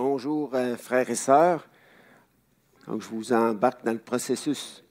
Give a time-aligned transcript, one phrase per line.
[0.00, 1.66] Bonjour, euh, frères et sœurs.
[2.86, 4.84] Donc, je vous embarque dans le processus,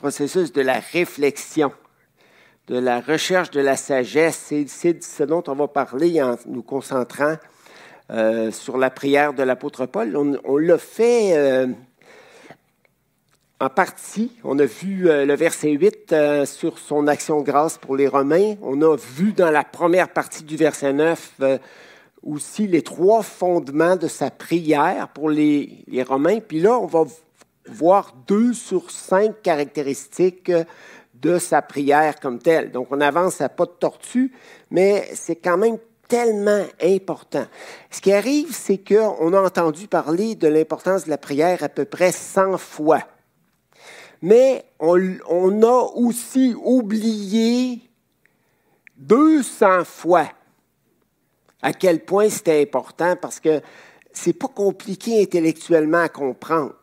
[0.00, 1.72] de la réflexion,
[2.68, 4.52] de la recherche de la sagesse.
[4.68, 7.34] C'est ce dont on va parler en nous concentrant
[8.10, 10.16] euh, sur la prière de l'apôtre Paul.
[10.16, 11.66] On, l'a fait euh,
[13.58, 14.30] en partie.
[14.44, 18.54] On a vu le verset 8 sur son action de grâce pour les Romains.
[18.62, 21.40] On a vu dans la première partie du verset 9
[22.24, 26.40] aussi les trois fondements de sa prière pour les, Romains.
[26.40, 27.04] Puis là, on va
[27.68, 30.52] voir deux sur cinq caractéristiques
[31.14, 32.70] de sa prière comme telle.
[32.70, 34.32] Donc, on avance à pas de tortue,
[34.70, 37.46] mais c'est quand même tellement important.
[37.90, 41.84] Ce qui arrive, c'est qu'on a entendu parler de l'importance de la prière à peu
[41.84, 43.00] près 100 fois.
[44.20, 44.98] Mais on,
[45.28, 47.80] on a aussi oublié
[48.96, 50.28] 200 fois
[51.64, 53.62] à quel point c'était important parce que
[54.12, 56.76] c'est pas compliqué intellectuellement à comprendre.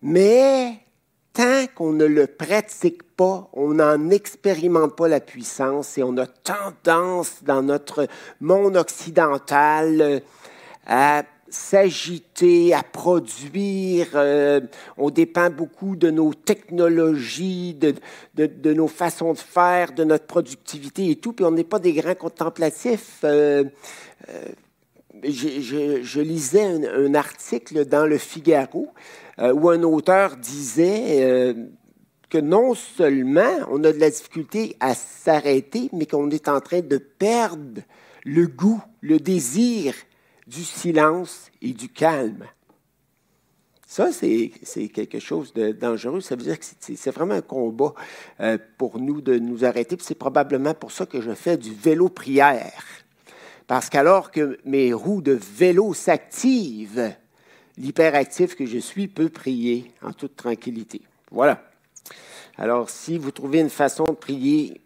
[0.00, 0.78] Mais
[1.32, 6.26] tant qu'on ne le pratique pas, on n'en expérimente pas la puissance et on a
[6.26, 8.06] tendance dans notre
[8.40, 10.20] monde occidental euh,
[10.86, 14.08] à s'agiter, à produire.
[14.14, 14.60] Euh,
[14.96, 17.94] on dépend beaucoup de nos technologies, de,
[18.34, 21.92] de, nos façons de faire, de notre productivité et tout, puis on n'est pas des
[21.92, 23.20] grands contemplatifs.
[23.24, 23.64] Euh,
[24.28, 24.48] euh,
[25.24, 28.88] je, lisais un, article dans le Figaro
[29.38, 31.54] où un auteur disait
[32.28, 36.80] que non seulement on a de la difficulté à s'arrêter, mais qu'on est en train
[36.80, 37.82] de perdre
[38.24, 39.94] le goût, le désir
[40.52, 42.46] du silence et du calme.
[43.86, 46.20] Ça, c'est quelque chose de dangereux.
[46.20, 47.94] Ça veut dire que c'est vraiment un combat
[48.40, 49.96] euh, pour nous de nous arrêter.
[50.00, 52.82] C'est probablement pour ça que je fais du vélo prière.
[53.66, 57.14] Parce qu'alors que mes roues de vélo s'activent,
[57.76, 61.02] l'hyperactif que je suis peut prier en toute tranquillité.
[61.30, 61.62] Voilà.
[62.56, 64.80] Alors, si vous trouvez une façon de prier,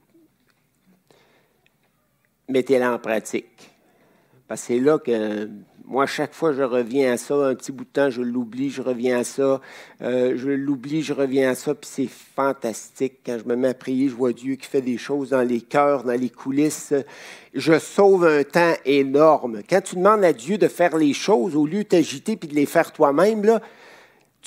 [2.49, 3.75] mettez-la en pratique.
[4.49, 5.49] Parce c'est là que
[5.89, 7.34] moi, chaque fois, je reviens à ça.
[7.34, 9.61] Un petit bout de temps, je l'oublie, je reviens à ça.
[10.03, 11.75] Euh, je l'oublie, je reviens à ça.
[11.75, 13.21] Puis c'est fantastique.
[13.25, 15.61] Quand je me mets à prier, je vois Dieu qui fait des choses dans les
[15.61, 16.93] cœurs, dans les coulisses.
[17.55, 19.61] Je sauve un temps énorme.
[19.69, 22.55] Quand tu demandes à Dieu de faire les choses, au lieu de t'agiter puis de
[22.55, 23.61] les faire toi-même, là,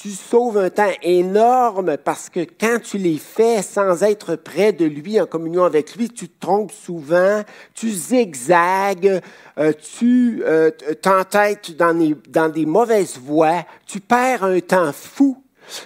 [0.02, 4.86] tu sauves un temps énorme parce que quand tu les fais sans être près de
[4.86, 7.44] lui, en communion avec lui, tu te trompes souvent,
[7.74, 9.22] tu zigzags,
[9.58, 10.72] euh, tu euh,
[11.02, 11.94] t'entêtes dans,
[12.30, 15.44] dans des mauvaises voies, tu perds un temps fou.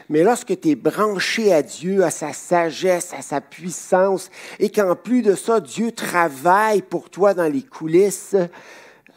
[0.10, 4.30] Mais lorsque tu es branché à Dieu, à sa sagesse, à sa puissance,
[4.60, 8.36] et qu'en plus de ça, Dieu travaille pour toi dans les coulisses,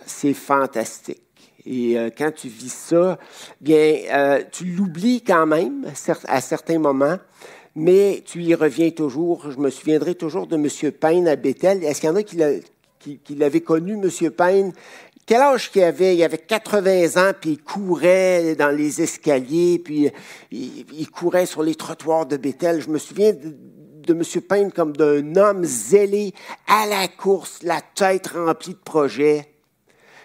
[0.07, 1.26] c'est fantastique.
[1.67, 3.19] Et euh, quand tu vis ça,
[3.61, 5.87] bien, euh, tu l'oublies quand même
[6.29, 7.19] à certains moments,
[7.75, 9.51] mais tu y reviens toujours.
[9.51, 10.93] Je me souviendrai toujours de M.
[10.93, 11.83] Payne à Bethel.
[11.83, 14.31] Est-ce qu'il y en a qui, l'avaient connu, M.
[14.31, 14.73] Payne?
[15.27, 16.15] Quel âge qu'il avait?
[16.17, 20.09] Il avait 80 ans, puis il courait dans les escaliers, puis
[20.53, 22.81] il, courait sur les trottoirs de Bethel.
[22.81, 23.57] Je me souviens de,
[24.07, 24.23] de M.
[24.43, 26.33] Payne comme d'un homme zélé
[26.69, 29.53] à la course, la tête remplie de projets.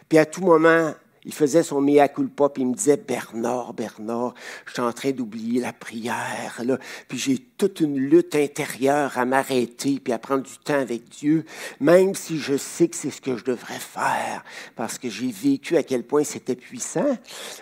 [0.07, 0.94] Puis à tout moment,
[1.24, 4.34] il faisait son mea culpa, puis il me disait Bernard, Bernard,
[4.66, 9.26] je suis en train d'oublier la prière, là, puis j'ai toute une lutte intérieure à
[9.26, 11.46] m'arrêter, puis à prendre du temps avec Dieu,
[11.80, 14.44] même si je sais que c'est ce que je devrais faire,
[14.76, 17.18] parce que j'ai vécu à quel point c'était puissant,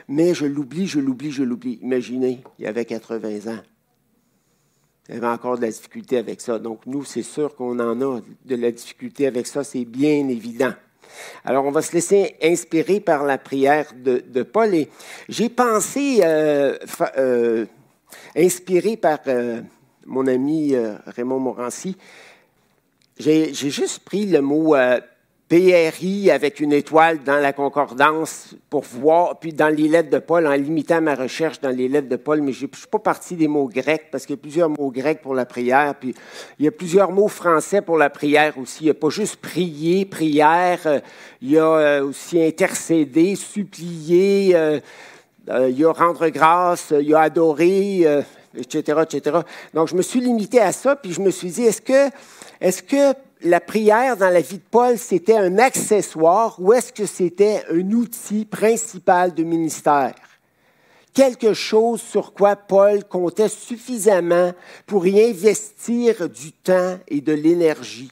[0.07, 1.79] mais je l'oublie, je l'oublie, je l'oublie.
[1.81, 3.59] Imaginez, il avait 80 ans.
[5.09, 6.59] Il y avait encore de la difficulté avec ça.
[6.59, 10.73] Donc, nous, c'est sûr qu'on en a de la difficulté avec ça, c'est bien évident.
[11.45, 14.73] Alors, on va se laisser inspirer par la prière de, Paul.
[14.75, 14.89] Et
[15.27, 16.77] j'ai pensé, euh,
[17.17, 17.65] euh,
[18.35, 19.61] inspiré par euh,
[20.05, 20.75] mon ami
[21.07, 21.97] Raymond Morancy,
[23.17, 24.75] j'ai juste pris le mot
[25.49, 30.45] PRI avec une étoile dans la concordance pour voir, puis dans les lettres de Paul,
[30.45, 33.35] en limitant ma recherche dans les lettres de Paul, mais je ne suis pas parti
[33.35, 36.13] des mots grecs parce qu'il y a plusieurs mots grecs pour la prière, puis
[36.59, 38.83] il y a plusieurs mots français pour la prière aussi.
[38.83, 40.99] Il n'y a pas juste prier, prière, euh,
[41.41, 44.79] il y a euh, aussi intercéder, supplier, euh,
[45.67, 48.05] il y a rendre grâce, il y a adorer,
[48.55, 49.37] etc., etc.
[49.73, 52.11] Donc je me suis limité à ça, puis je me suis dit, est-ce que,
[52.61, 57.05] est-ce que la prière dans la vie de Paul, c'était un accessoire ou est-ce que
[57.05, 60.15] c'était un outil principal de ministère?
[61.13, 64.53] Quelque chose sur quoi Paul comptait suffisamment
[64.85, 68.11] pour y investir du temps et de l'énergie.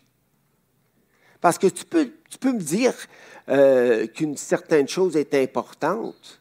[1.41, 2.09] Parce que tu peux,
[2.43, 2.93] me dire
[3.49, 6.39] euh, qu'une certaine chose est importante,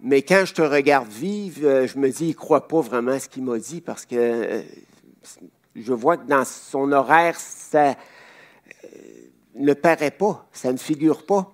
[0.00, 3.12] mais quand je te regarde vivre, euh, je me dis, il ne croit pas vraiment
[3.12, 4.62] à ce qu'il m'a dit parce que euh,
[5.74, 7.96] je vois que dans son horaire, ça
[9.54, 11.52] ne paraît pas, ça ne figure pas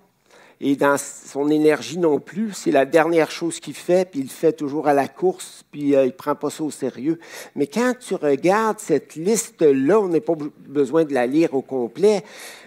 [0.60, 2.52] et dans son énergie non plus.
[2.52, 5.94] C'est la dernière chose qu'il fait, puis il le fait toujours à la course, puis
[5.94, 7.18] euh, il ne prend pas ça au sérieux.
[7.54, 10.34] Mais quand tu regardes cette liste-là, on n'a pas
[10.66, 12.24] besoin de la lire au complet,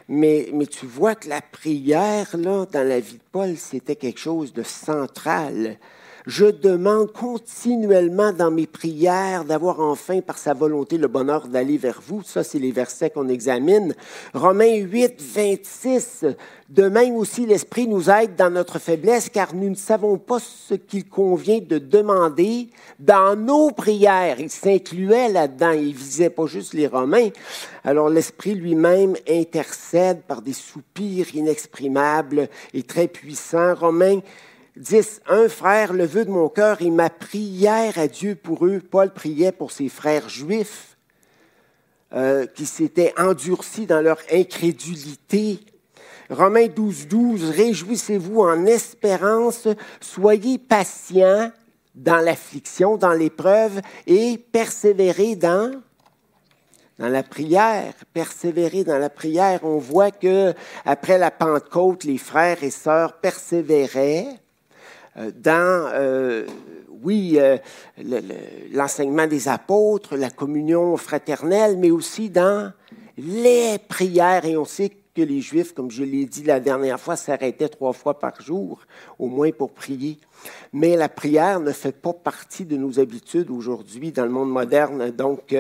[0.08, 4.20] mais, mais tu vois que la prière, là, dans la vie de Paul, c'était quelque
[4.20, 5.78] chose de central.
[6.28, 12.00] Je demande continuellement dans mes prières d'avoir enfin par sa volonté le bonheur d'aller vers
[12.06, 12.22] vous.
[12.22, 13.96] Ça, c'est les versets qu'on examine.
[14.36, 16.26] Romains 8, 26.
[16.70, 20.76] De même aussi, l'Esprit nous aide dans notre faiblesse, car nous ne savons pas ce
[20.76, 22.70] qu'il convient de demander
[23.00, 24.40] dans nos prières.
[24.40, 27.30] Il s'incluait là-dedans, il visait pas juste les Romains.
[27.84, 33.74] Alors l'Esprit lui-même intercède par des soupirs inexprimables et très puissants.
[33.74, 34.20] Romains
[34.78, 35.22] 10.
[35.28, 38.80] Un frère, le vœu de mon cœur et ma prière à Dieu pour eux.
[38.80, 40.98] Paul priait pour ses frères juifs
[42.14, 45.60] euh, qui s'étaient endurcis dans leur incrédulité.
[46.30, 47.50] Romains 12, 12.
[47.50, 49.68] Réjouissez-vous en espérance,
[50.00, 51.52] soyez patients
[51.94, 55.82] dans l'affliction, dans l'épreuve et persévérez dans
[56.98, 59.62] la prière, persévérer dans la prière.
[59.64, 60.54] On voit que
[60.86, 64.28] après la Pentecôte, les frères et sœurs persévéraient
[65.16, 66.46] dans, euh,
[67.04, 67.58] oui, euh,
[68.72, 72.72] l'enseignement des apôtres, la communion fraternelle, mais aussi dans
[73.18, 74.46] les prières.
[74.46, 77.94] Et on sait que les Juifs, comme je l'ai dit la dernière fois, s'arrêtaient trois
[77.94, 78.80] fois par jour,
[79.20, 80.18] au moins pour prier.
[80.74, 85.12] Mais la prière ne fait pas partie de nos habitudes aujourd'hui dans le monde moderne.
[85.12, 85.54] Donc,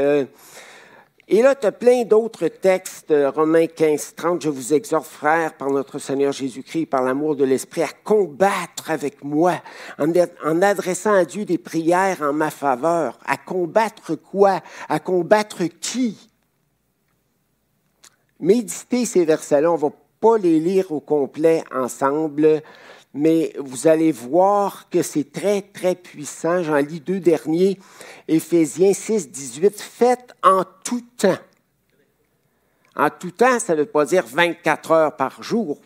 [1.33, 4.41] et là, tu as plein d'autres textes, euh, Romains 15, 30.
[4.41, 9.23] Je vous exhorte, frères, par notre Seigneur Jésus-Christ, par l'amour de l'Esprit, à combattre avec
[9.23, 9.53] moi,
[9.97, 10.11] en,
[10.43, 13.17] en, adressant à Dieu des prières en ma faveur.
[13.25, 14.59] À combattre quoi?
[14.89, 16.29] À combattre qui?
[18.41, 19.71] Méditez ces versets-là.
[19.71, 22.61] On ne va pas les lire au complet ensemble
[23.13, 26.63] mais vous allez voir que c'est très, très puissant.
[26.63, 27.77] J'en lis deux derniers.
[28.27, 29.81] Éphésiens 6, 18.
[29.81, 31.37] Faites en tout temps.
[32.95, 35.81] En tout temps, ça ne veut pas dire 24 heures par jour.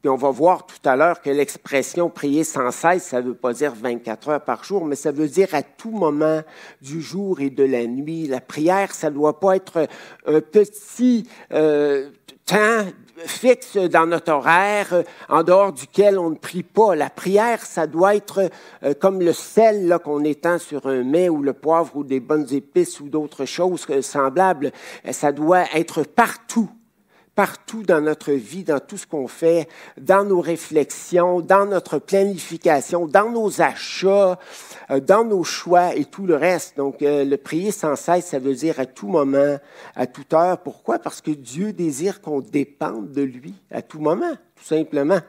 [0.00, 3.34] Puis on va voir tout à l'heure que l'expression prier sans cesse, ça ne veut
[3.34, 6.40] pas dire 24 heures par jour, mais ça veut dire à tout moment
[6.80, 8.26] du jour et de la nuit.
[8.26, 9.88] La prière, ça ne doit pas être
[10.26, 12.08] un petit euh,
[12.46, 12.86] temps
[13.26, 16.94] fixe dans notre horaire, euh, en dehors duquel on ne prie pas.
[16.94, 18.50] La prière, ça doit être
[18.82, 22.46] euh, comme le sel qu'on étend sur un mets ou le poivre ou des bonnes
[22.52, 24.72] épices ou d'autres choses semblables.
[25.10, 26.70] Ça doit être partout
[27.40, 29.66] partout dans notre vie, dans tout ce qu'on fait,
[29.98, 34.38] dans nos réflexions, dans notre planification, dans nos achats,
[34.90, 36.76] euh, dans nos choix et tout le reste.
[36.76, 39.56] Donc, euh, le prier sans cesse, ça veut dire à tout moment,
[39.96, 40.58] à toute heure.
[40.58, 40.98] Pourquoi?
[40.98, 45.20] Parce que Dieu désire qu'on dépende de lui à tout moment, tout simplement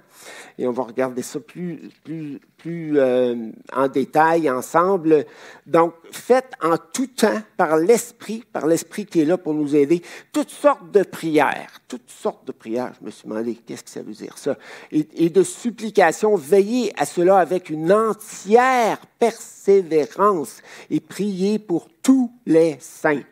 [0.57, 5.25] et on va regarder ça plus, plus, plus euh, en détail ensemble.
[5.65, 10.01] Donc, faites en tout temps par l'Esprit, par l'Esprit qui est là pour nous aider,
[10.31, 12.93] toutes sortes de prières, toutes sortes de prières.
[12.99, 14.57] Je me suis demandé, qu'est-ce que ça veut dire ça?
[14.91, 22.31] Et, et de supplications, veillez à cela avec une entière persévérance et priez pour tous
[22.45, 23.23] les saints.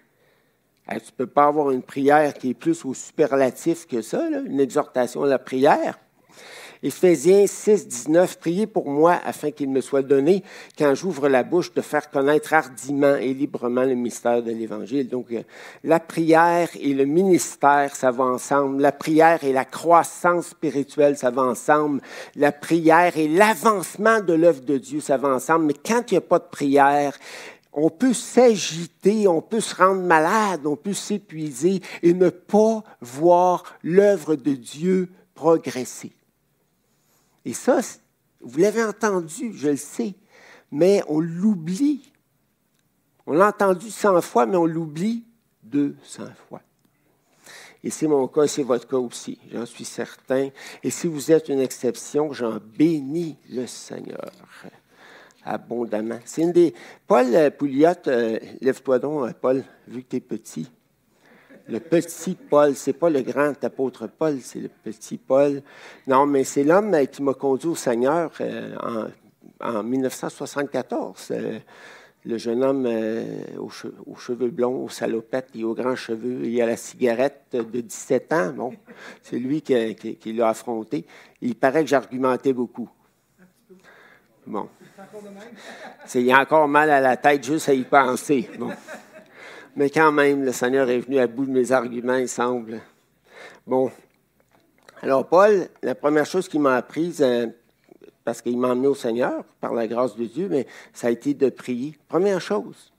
[0.89, 4.60] Tu ne peux pas avoir une prière qui est plus au superlatif que ça, une
[4.60, 6.00] exhortation à la prière.
[6.81, 10.43] Éphésiens 6, 19, priez pour moi afin qu'il me soit donné,
[10.77, 15.10] quand j'ouvre la bouche, de faire connaître hardiment et librement le mystère de l'Évangile.
[15.10, 15.43] Donc, euh,
[15.84, 18.81] la prière et le ministère, ça va ensemble.
[18.81, 22.01] La prière et la croissance spirituelle, ça va ensemble.
[22.38, 25.65] La prière et l'avancement de l'œuvre de Dieu, ça va ensemble.
[25.65, 27.13] Mais quand il n'y a pas de prière,
[27.74, 33.64] on peut s'agiter, on peut se rendre malade, on peut s'épuiser et ne pas voir
[33.84, 36.12] l'œuvre de Dieu progresser.
[37.46, 37.80] Et ça,
[38.42, 40.14] vous l'avez entendu, je le sais,
[40.72, 42.12] mais on l'oublie.
[43.26, 45.24] On l'a entendu 100 fois, mais on l'oublie
[45.64, 46.62] 200 fois.
[47.84, 50.50] Et c'est mon cas, c'est votre cas aussi, j'en suis certain.
[50.84, 54.32] Et si vous êtes une exception, j'en bénis le Seigneur
[55.43, 56.19] abondamment.
[57.08, 60.69] Paul Pouliot, euh, lève-toi donc, euh, Paul, vu que tu es petit.
[61.69, 65.62] Le petit Paul, c'est pas le grand apôtre Paul, c'est le petit Paul.
[66.08, 69.08] Non, mais c'est l'homme qui m'a conduit au Seigneur euh,
[69.60, 71.27] en, 1974.
[71.29, 71.60] Euh,
[72.25, 73.24] le jeune homme euh,
[73.60, 78.34] aux, cheveux blonds, aux salopettes et aux grands cheveux et à la cigarette de 17
[78.34, 78.51] ans.
[78.51, 78.74] Bon,
[79.22, 81.05] c'est lui qui, qui, l'a affronté.
[81.41, 82.89] Il paraît que j'argumentais beaucoup.
[84.48, 84.67] Bon.
[86.15, 88.50] Il y a encore mal à la tête juste à y penser.
[89.75, 92.82] Mais quand même, le Seigneur est venu à bout de mes arguments, il semble.
[93.65, 93.91] Bon.
[95.01, 97.48] Alors, Paul, la première chose qu'il m'a apprise, euh,
[98.25, 101.34] parce qu'il m'a emmené au Seigneur, par la grâce de Dieu, mais ça a été
[101.34, 101.98] de prier.
[102.08, 102.91] Première chose.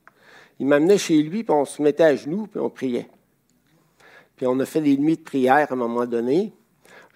[0.58, 3.08] Il m'amenait chez lui, puis on se mettait à genoux, puis on priait.
[4.36, 6.52] Puis on a fait des nuits de prière à un moment donné.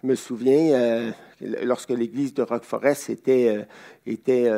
[0.04, 1.10] Je me souviens, euh,
[1.62, 3.62] lorsque l'église de Roqueforest était, euh,
[4.04, 4.50] était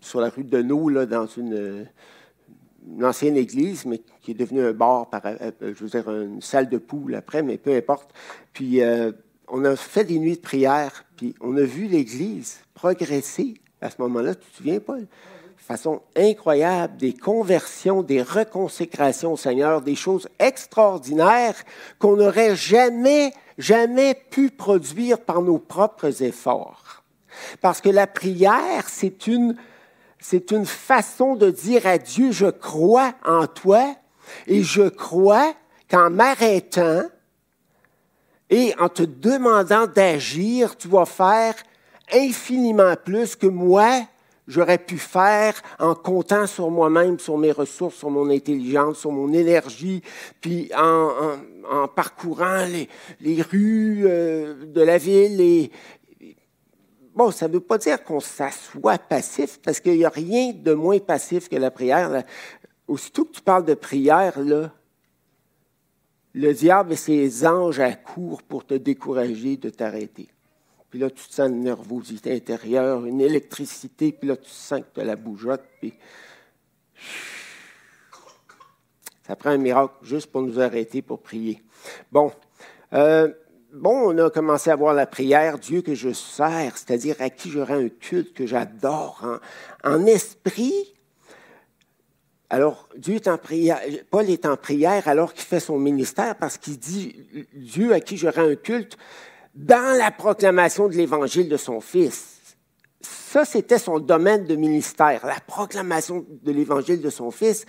[0.00, 1.88] sur la rue de là, dans une
[3.02, 6.68] ancienne église, mais qui est devenue un bar, par, euh, je veux dire, une salle
[6.68, 8.10] de poule après, mais peu importe.
[8.52, 9.10] Puis euh,
[9.48, 14.00] on a fait des nuits de prière, puis on a vu l'église progresser à ce
[14.02, 14.36] moment-là.
[14.36, 15.08] Tu te souviens, Paul?
[15.56, 21.56] Façon incroyable, des conversions, des reconsécrations au Seigneur, des choses extraordinaires
[21.98, 27.02] qu'on n'aurait jamais, jamais pu produire par nos propres efforts.
[27.60, 29.56] Parce que la prière, c'est une
[30.20, 33.94] c'est une façon de dire à Dieu, je crois en toi
[34.46, 35.52] et je crois
[35.90, 37.02] qu'en m'arrêtant
[38.48, 41.54] et en te demandant d'agir, tu vas faire
[42.10, 44.00] infiniment plus que moi,
[44.46, 49.32] j'aurais pu faire en comptant sur moi-même, sur mes ressources, sur mon intelligence, sur mon
[49.32, 50.02] énergie,
[50.40, 52.66] puis en, parcourant
[53.20, 55.70] les, rues euh, de la ville et,
[57.14, 60.74] Bon, ça ne veut pas dire qu'on s'assoit passif, parce qu'il n'y a rien de
[60.74, 62.24] moins passif que la prière.
[62.88, 64.72] Aussitôt que tu parles de prière, là,
[66.32, 70.28] le diable et ses anges accourent pour te décourager de t'arrêter.
[70.94, 74.94] Puis là, tu te sens une nervosité intérieure, une électricité, puis là, tu sens que
[74.94, 75.92] tu as la bougeotte, puis...
[79.26, 81.60] Ça prend un miracle juste pour nous arrêter pour prier.
[82.12, 82.30] Bon,
[82.92, 83.28] euh,
[83.72, 87.50] bon, on a commencé à voir la prière, Dieu que je sers, c'est-à-dire à qui
[87.50, 89.40] j'aurai un culte que j'adore
[89.82, 90.94] en, esprit.
[92.50, 93.80] Alors, Dieu est en prière,
[94.12, 98.16] Paul est en prière alors qu'il fait son ministère parce qu'il dit Dieu à qui
[98.16, 98.96] j'aurai un culte
[99.54, 102.40] dans la proclamation de l'évangile de son Fils.
[103.00, 107.66] Ça, c'était son domaine de ministère, la proclamation de l'évangile de son Fils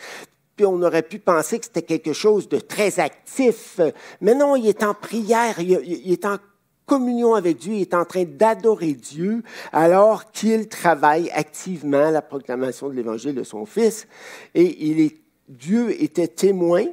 [0.55, 3.79] puis on aurait pu penser que c'était quelque chose de très actif.
[4.21, 6.37] Mais non, il est en prière, il, est en
[6.85, 12.89] communion avec Dieu, il est en train d'adorer Dieu alors qu'il travaille activement la proclamation
[12.89, 14.07] de l'évangile de son Fils.
[14.53, 15.17] Et il est,
[15.49, 16.85] Dieu était témoin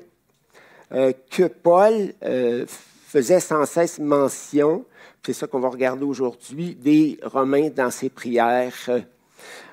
[0.92, 2.66] euh, que Paul euh,
[3.12, 4.86] faisait sans cesse mention,
[5.22, 8.90] c'est ça qu'on va regarder aujourd'hui, des Romains dans ses prières.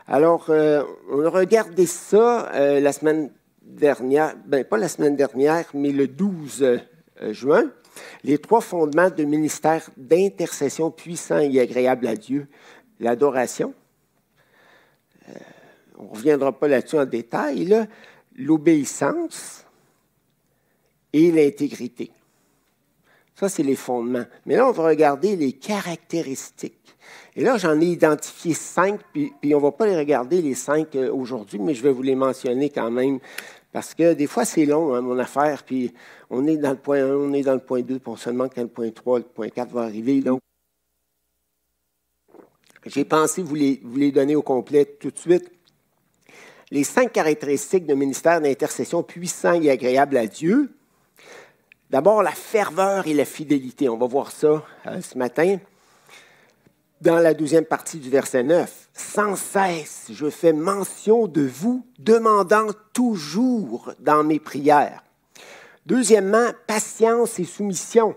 [0.07, 3.31] Alors, euh, on a regardé ça la semaine
[3.61, 7.71] dernière, ben, pas la semaine dernière, mais le 12 euh, juin,
[8.23, 12.47] les trois fondements de ministère d'intercession puissant et agréable à Dieu,
[12.99, 13.73] l'adoration.
[15.29, 15.33] Euh,
[15.97, 17.87] on ne reviendra pas là-dessus en détail,
[18.35, 19.65] l'obéissance
[21.13, 22.11] et l'intégrité.
[23.39, 24.25] Ça, c'est les fondements.
[24.45, 26.97] Mais là, on va regarder les caractéristiques.
[27.37, 30.93] Et là, j'en ai identifié cinq, puis, on ne va pas les regarder les cinq
[30.97, 33.19] euh, aujourd'hui, mais je vais vous les mentionner quand même
[33.71, 35.93] parce que des fois, c'est long, hein, mon affaire, puis
[36.29, 38.29] on est dans le point 1, on est dans le point 2, puis on se
[38.29, 40.19] demande quand le point 3, le point 4 va arriver.
[40.19, 40.41] Donc,
[42.85, 45.49] j'ai pensé vous les, vous les donner au complet tout de suite.
[46.71, 50.73] Les cinq caractéristiques d'un ministère d'intercession puissant et agréable à Dieu.
[51.89, 53.89] D'abord, la ferveur et la fidélité.
[53.89, 55.57] On va voir ça euh, ce matin
[57.01, 58.89] dans la deuxième partie du verset 9.
[58.93, 65.03] Sans cesse, je fais mention de vous, demandant toujours dans mes prières.
[65.85, 68.15] Deuxièmement, patience et soumission.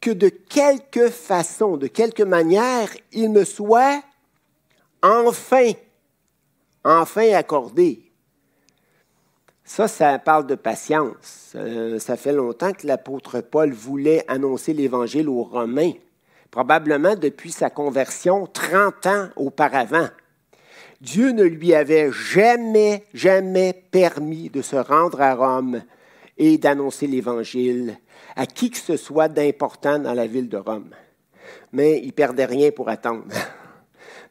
[0.00, 4.02] Que de quelque façon, de quelque manière, il me soit
[5.02, 5.70] enfin,
[6.82, 8.11] enfin accordé.
[9.74, 11.52] Ça, ça parle de patience.
[11.54, 15.92] Euh, ça fait longtemps que l'apôtre Paul voulait annoncer l'Évangile aux Romains
[16.50, 20.08] probablement depuis sa conversion 30 ans auparavant.
[21.00, 25.80] Dieu ne lui avait jamais, jamais permis de se rendre à Rome
[26.36, 27.96] et d'annoncer l'Évangile
[28.36, 30.90] à qui que ce soit d'important dans la ville de Rome.
[31.72, 33.24] Mais il perdait rien pour attendre.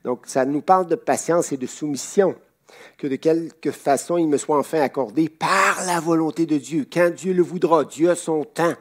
[0.03, 2.35] Donc, ça nous parle de patience et de soumission,
[3.01, 6.85] que de quelque façon il me soit enfin accordé par la volonté de Dieu.
[6.91, 8.75] Quand Dieu le voudra, Dieu a son temps.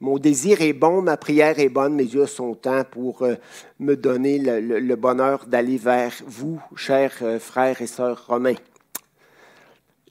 [0.00, 3.34] Mon désir est bon, ma prière est bonne, mes yeux sont temps pour euh,
[3.78, 8.56] me donner le, bonheur d'aller vers vous, chers euh, frères et sœurs romains.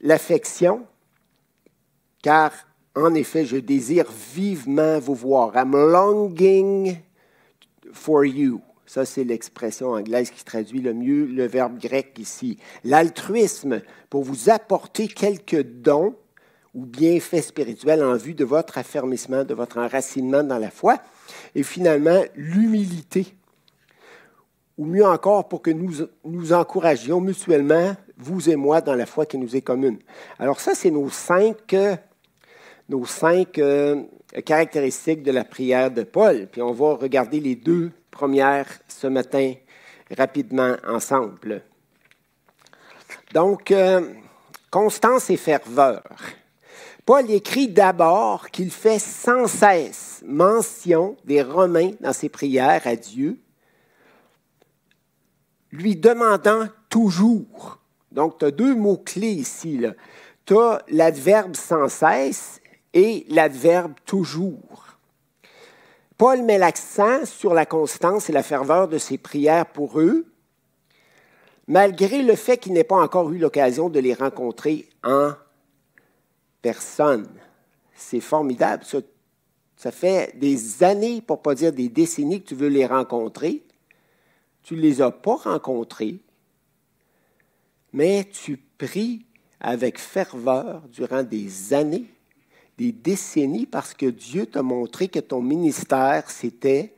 [0.02, 0.86] L'affection,
[2.22, 2.52] car
[2.96, 5.56] en effet, je désire vivement vous voir.
[5.56, 6.98] I'm longing
[7.94, 8.62] for you.
[8.92, 12.58] Ça, c'est l'expression anglaise qui traduit le mieux le verbe grec ici.
[12.84, 16.14] L'altruisme, pour vous apporter quelques dons
[16.76, 20.98] ou bienfaits spirituels en vue de votre affermissement, de votre enracinement dans la foi.
[21.56, 23.28] Et finalement, l'humilité,
[24.78, 29.26] ou mieux encore, pour que nous nous encouragions mutuellement, vous et moi, dans la foi
[29.26, 30.00] qui nous est commune.
[30.38, 31.74] Alors ça, c'est nos cinq,
[32.90, 34.04] nos cinq euh,
[34.44, 36.50] caractéristiques de la prière de Paul.
[36.52, 39.56] Puis on va regarder les deux première ce matin
[40.16, 41.64] rapidement ensemble.
[43.34, 44.14] Donc, euh,
[44.70, 46.04] constance et ferveur.
[47.04, 53.40] Paul écrit d'abord qu'il fait sans cesse mention des Romains dans ses prières à Dieu,
[55.72, 57.80] lui demandant toujours.
[58.12, 59.82] Donc, tu as deux mots-clés ici.
[60.46, 62.62] Tu as l'adverbe sans cesse
[62.94, 64.91] et l'adverbe toujours.
[66.22, 70.32] Paul met l'accent sur la constance et la ferveur de ses prières pour eux,
[71.68, 75.32] malgré le fait qu'il n'ait pas encore eu l'occasion de les rencontrer en
[76.62, 77.28] personne.
[77.96, 78.84] C'est formidable.
[79.76, 83.64] Ça, fait des années, pour ne pas dire des décennies, que tu veux les rencontrer.
[84.62, 86.20] Tu ne les as pas rencontrés,
[87.94, 89.26] mais tu pries
[89.60, 92.06] avec ferveur durant des années
[92.78, 96.94] des décennies parce que Dieu t'a montré que ton ministère, c'était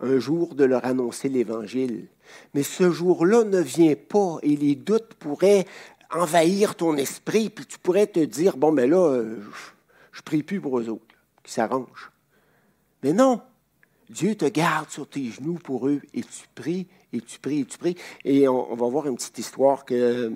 [0.00, 2.08] un jour de leur annoncer l'Évangile.
[2.54, 5.66] Mais ce jour-là ne vient pas et les doutes pourraient
[6.10, 9.22] envahir ton esprit, puis tu pourrais te dire, bon, mais là,
[10.12, 12.10] je ne prie plus pour eux autres, qui s'arrangent.
[13.02, 13.40] Mais non,
[14.08, 17.64] Dieu te garde sur tes genoux pour eux et tu pries, et tu pries, et
[17.64, 17.96] tu pries.
[18.24, 20.32] Et on, on va voir une petite histoire que,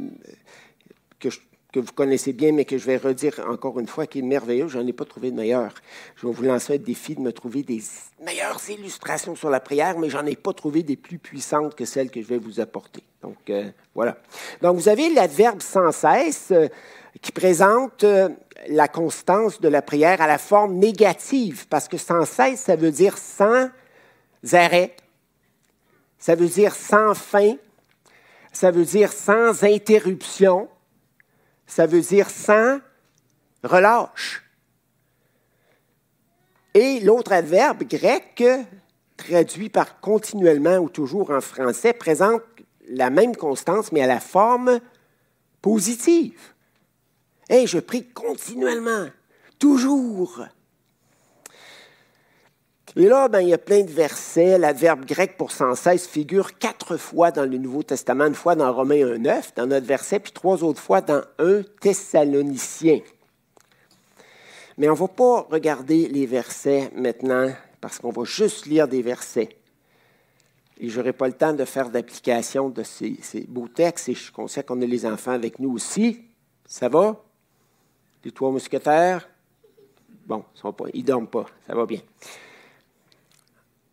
[1.18, 1.40] que je
[1.72, 4.68] que vous connaissez bien, mais que je vais redire encore une fois, qui est merveilleux.
[4.68, 5.72] Je n'en ai pas trouvé de meilleur.
[6.16, 7.80] Je vais vous lancer un défi de me trouver des
[8.24, 12.10] meilleures illustrations sur la prière, mais j'en ai pas trouvé des plus puissantes que celles
[12.10, 13.02] que je vais vous apporter.
[13.22, 14.16] Donc, euh, voilà.
[14.62, 16.68] Donc, vous avez l'adverbe sans cesse euh,
[17.20, 18.28] qui présente euh,
[18.68, 22.90] la constance de la prière à la forme négative, parce que sans cesse, ça veut
[22.90, 23.68] dire sans
[24.52, 24.96] arrêt,
[26.18, 27.56] ça veut dire sans fin,
[28.52, 30.68] ça veut dire sans interruption
[31.70, 32.80] ça veut dire sans
[33.62, 34.42] relâche.
[36.74, 38.42] Et l'autre adverbe grec,
[39.16, 42.42] traduit par continuellement ou toujours en français, présente
[42.88, 44.80] la même constance, mais à la forme
[45.62, 46.40] positive.
[47.48, 49.06] Et je prie continuellement,
[49.58, 50.44] toujours.
[52.96, 54.58] Et là, ben, il y a plein de versets.
[54.58, 58.72] L'adverbe grec pour sans cesse figure quatre fois dans le Nouveau Testament, une fois dans
[58.72, 63.00] Romains 1.9, dans notre verset, puis trois autres fois dans 1 Thessalonicien.
[64.76, 69.02] Mais on ne va pas regarder les versets maintenant, parce qu'on va juste lire des
[69.02, 69.56] versets.
[70.78, 74.22] Et je n'aurai pas le temps de faire d'application de ces, beaux textes, et je
[74.22, 76.24] suis qu'on a les enfants avec nous aussi.
[76.66, 77.22] Ça va?
[78.24, 79.28] Les trois mousquetaires?
[80.26, 80.44] Bon,
[80.92, 82.00] ils ne dorment pas, ça va bien.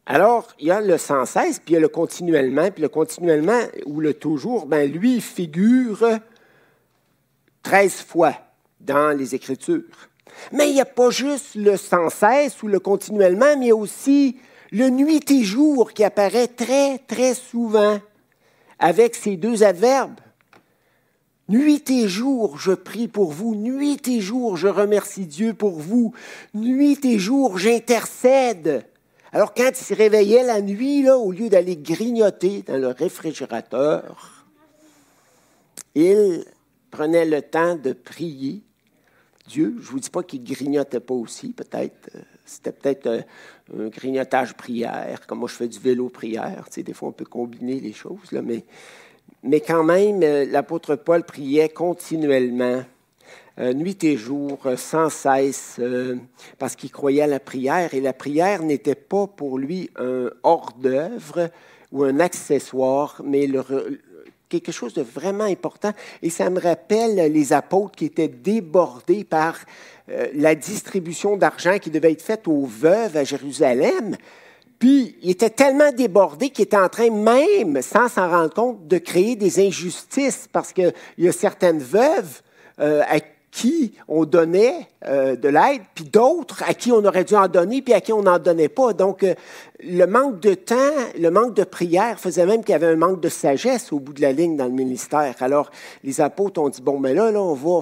[0.09, 2.87] Alors, il y a le sans cesse, puis il y a le continuellement, puis le
[2.87, 6.07] continuellement ou le toujours, ben lui figure
[7.63, 8.33] 13 fois
[8.79, 9.83] dans les Écritures.
[10.53, 13.71] Mais il n'y a pas juste le sans cesse ou le continuellement, mais il y
[13.71, 14.37] a aussi
[14.71, 17.99] le nuit et jour qui apparaît très, très souvent
[18.79, 20.21] avec ces deux adverbes.
[21.49, 23.55] Nuit et jour, je prie pour vous.
[23.55, 26.13] Nuit et jour, je remercie Dieu pour vous.
[26.53, 28.85] Nuit et jour, j'intercède
[29.33, 34.45] alors, quand il se réveillait la nuit, là, au lieu d'aller grignoter dans le réfrigérateur,
[35.95, 36.45] il
[36.91, 38.61] prenait le temps de prier
[39.47, 39.75] Dieu.
[39.77, 42.09] Je ne vous dis pas qu'il grignotait pas aussi, peut-être.
[42.15, 43.21] Euh, c'était peut-être euh,
[43.77, 46.63] un grignotage prière, comme moi je fais du vélo prière.
[46.67, 48.63] Tu sais, des fois, on peut combiner les choses, là, mais,
[49.43, 52.83] mais quand même, euh, l'apôtre Paul priait continuellement
[53.59, 56.17] euh, nuit et jour, euh, sans cesse, euh,
[56.59, 57.95] parce qu'il croyait à la prière.
[57.95, 61.49] Et la prière n'était pas pour lui un hors-d'œuvre
[61.91, 63.49] ou un accessoire, mais
[64.47, 65.91] quelque chose de vraiment important.
[66.21, 69.57] Et ça me rappelle les apôtres qui étaient débordés par
[70.33, 74.17] la distribution d'argent qui devait être faite aux veuves à Jérusalem.
[74.79, 78.97] Puis, il était tellement débordé qu'il était en train même, sans s'en rendre compte, de
[78.97, 82.41] créer des injustices parce qu'il y a certaines veuves
[83.51, 87.81] qui on donnait euh, de l'aide, puis d'autres à qui on aurait dû en donner,
[87.81, 88.93] puis à qui on n'en donnait pas.
[88.93, 89.33] Donc, euh,
[89.81, 90.75] le manque de temps,
[91.17, 94.13] le manque de prière faisait même qu'il y avait un manque de sagesse au bout
[94.13, 95.35] de la ligne dans le ministère.
[95.39, 95.71] Alors,
[96.03, 97.79] les apôtres ont dit, bon, mais là, là, on va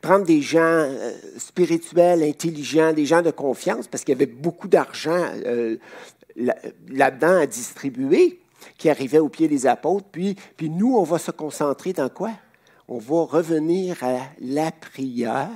[0.00, 4.68] prendre des gens euh, spirituels, intelligents, des gens de confiance, parce qu'il y avait beaucoup
[4.68, 5.26] d'argent
[6.88, 8.40] là-dedans à distribuer
[8.78, 10.06] qui arrivait au pied des apôtres.
[10.10, 12.30] Puis nous, on va se concentrer dans quoi?
[12.88, 15.48] On va revenir à la prière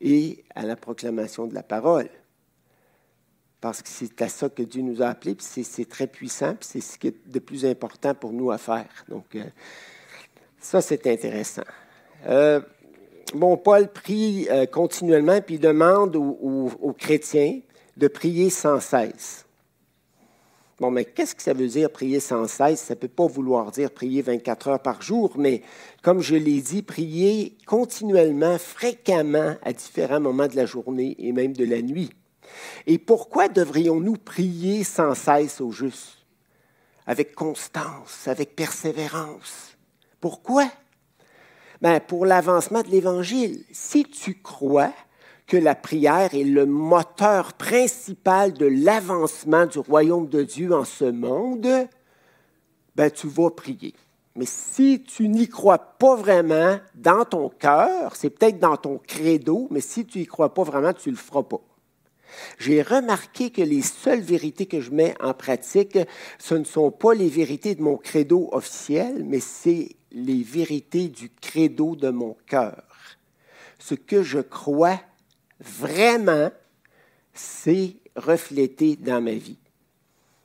[0.00, 2.08] et à la proclamation de la parole.
[3.60, 6.68] Parce que c'est à ça que Dieu nous a appelés, puis c'est très puissant, puis
[6.70, 9.04] c'est ce qui est de plus important pour nous à faire.
[9.08, 9.44] Donc, euh,
[10.60, 11.62] ça, c'est intéressant.
[12.26, 12.60] Euh,
[13.32, 17.60] bon, Paul prie euh, continuellement, puis il demande aux chrétiens
[17.96, 19.46] de prier sans cesse.
[20.80, 22.80] Bon, mais qu'est-ce que ça veut dire prier sans cesse?
[22.80, 25.62] Ça ne peut pas vouloir dire prier 24 heures par jour, mais
[26.02, 31.52] comme je l'ai dit, prier continuellement, fréquemment, à différents moments de la journée et même
[31.52, 32.10] de la nuit.
[32.86, 36.18] Et pourquoi devrions-nous prier sans cesse au juste?
[37.06, 39.76] Avec constance, avec persévérance.
[40.20, 40.68] Pourquoi?
[41.82, 43.64] Ben, pour l'avancement de l'Évangile.
[43.72, 44.92] Si tu crois
[45.46, 51.04] que la prière est le moteur principal de l'avancement du royaume de Dieu en ce
[51.04, 51.68] monde,
[52.96, 53.94] ben tu vas prier.
[54.36, 59.68] Mais si tu n'y crois pas vraiment dans ton cœur, c'est peut-être dans ton credo,
[59.70, 61.60] mais si tu n'y crois pas vraiment, tu ne le feras pas.
[62.58, 65.98] J'ai remarqué que les seules vérités que je mets en pratique,
[66.38, 71.30] ce ne sont pas les vérités de mon credo officiel, mais c'est les vérités du
[71.30, 72.82] credo de mon cœur.
[73.78, 74.98] Ce que je crois
[75.60, 76.50] vraiment,
[77.32, 79.58] c'est reflété dans ma vie.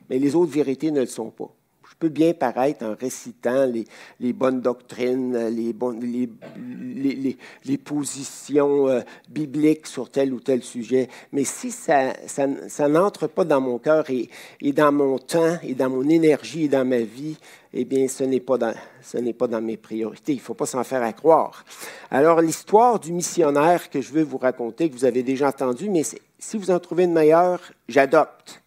[0.10, 1.54] Mais les autres vérités ne le sont pas.
[1.99, 10.09] Peux bien paraître en récitant les, bonnes doctrines, les, bonnes, les, positions euh, bibliques sur
[10.09, 14.29] tel ou tel sujet, mais si ça, ça, n'entre pas dans mon cœur et,
[14.62, 17.38] et, dans mon temps et dans mon énergie et dans ma vie,
[17.73, 20.33] eh bien, ce n'est pas dans, ce n'est pas dans mes priorités.
[20.33, 21.63] Il ne faut pas s'en faire à croire.
[22.09, 26.03] Alors, l'histoire du missionnaire que je veux vous raconter, que vous avez déjà entendu, mais
[26.03, 28.62] si vous en trouvez une meilleure, j'adopte.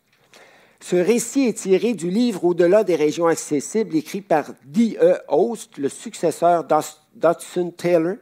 [0.83, 5.21] Ce récit est tiré du livre Au-delà des régions accessibles, écrit par D.E.
[5.29, 8.17] Host, le successeur d'Hudson Taylor.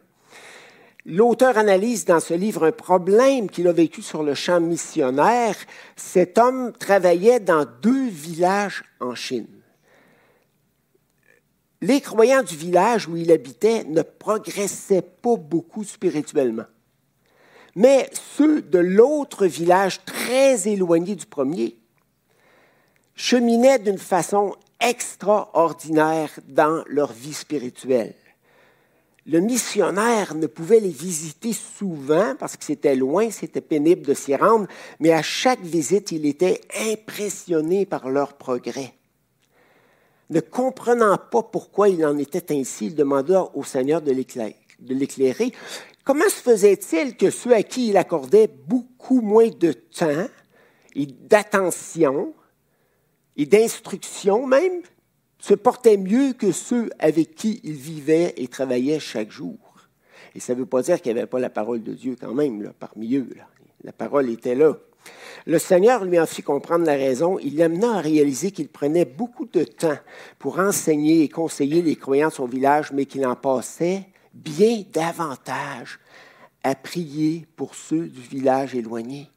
[1.07, 5.57] L'auteur analyse dans ce livre un problème qu'il a vécu sur le champ missionnaire.
[5.97, 9.49] Cet homme travaillait dans deux villages en Chine.
[11.81, 16.67] Les croyants du village où il habitait ne progressaient pas beaucoup spirituellement.
[17.75, 21.80] Mais ceux de l'autre village très éloigné du premier
[23.21, 28.15] cheminaient d'une façon extraordinaire dans leur vie spirituelle.
[29.27, 34.35] Le missionnaire ne pouvait les visiter souvent parce que c'était loin, c'était pénible de s'y
[34.35, 34.67] rendre,
[35.01, 38.95] mais à chaque visite, il était impressionné par leur progrès.
[40.31, 45.53] Ne comprenant pas pourquoi il en était ainsi, il demanda au Seigneur de l'éclairer.
[46.05, 50.27] Comment se faisait-il que ceux à qui il accordait beaucoup moins de temps
[50.95, 52.33] et d'attention
[53.41, 54.83] et d'instruction même
[55.39, 59.57] se portaient mieux que ceux avec qui il vivait et travaillait chaque jour?
[60.35, 62.35] Et ça ne veut pas dire qu'il n'y avait pas la parole de Dieu quand
[62.35, 63.31] même parmi eux.
[63.83, 64.77] La parole était là.
[65.47, 67.39] Le Seigneur lui en fit comprendre la raison.
[67.39, 69.97] Il l'amena à réaliser qu'il prenait beaucoup de temps
[70.39, 75.99] pour enseigner et conseiller les croyants de son village, mais qu'il en passait bien davantage
[76.63, 79.31] à prier pour ceux du village éloigné.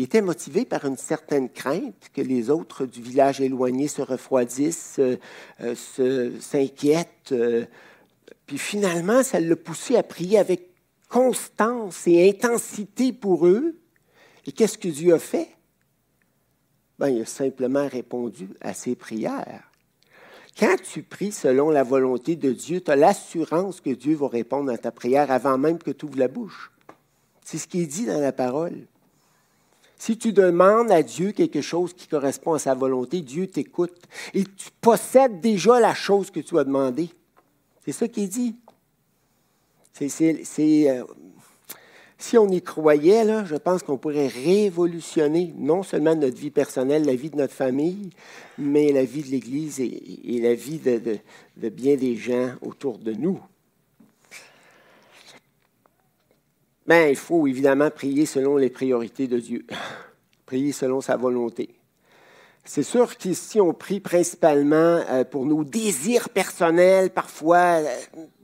[0.00, 4.98] Il était motivé par une certaine crainte que les autres du village éloigné se refroidissent,
[4.98, 7.32] euh, s'inquiètent.
[7.32, 7.66] Euh,
[8.46, 10.70] puis finalement, ça l'a poussé à prier avec
[11.10, 13.78] constance et intensité pour eux,
[14.46, 15.48] et qu'est-ce que Dieu a fait?
[16.98, 19.70] Ben, il a simplement répondu à ses prières.
[20.58, 24.72] Quand tu pries selon la volonté de Dieu, tu as l'assurance que Dieu va répondre
[24.72, 26.72] à ta prière avant même que tu ouvres la bouche.
[27.44, 28.86] C'est ce qui est dit dans la parole.
[30.00, 33.92] Si tu demandes à Dieu quelque chose qui correspond à sa volonté, Dieu t'écoute.
[34.32, 37.10] Et tu possèdes déjà la chose que tu as demandé.
[37.84, 38.56] C'est ça qui est dit.
[40.00, 41.04] Euh,
[42.16, 47.14] si on y croyait, je pense qu'on pourrait révolutionner non seulement notre vie personnelle, la
[47.14, 48.08] vie de notre famille,
[48.56, 53.38] mais la vie de l'Église et, la vie de, bien des gens autour de nous.
[56.90, 59.64] Ben, il faut évidemment prier selon les priorités de Dieu,
[60.44, 61.70] prier selon sa volonté.
[62.64, 67.86] C'est sûr qu'ici, on prie principalement euh, pour nos désirs personnels, parfois euh,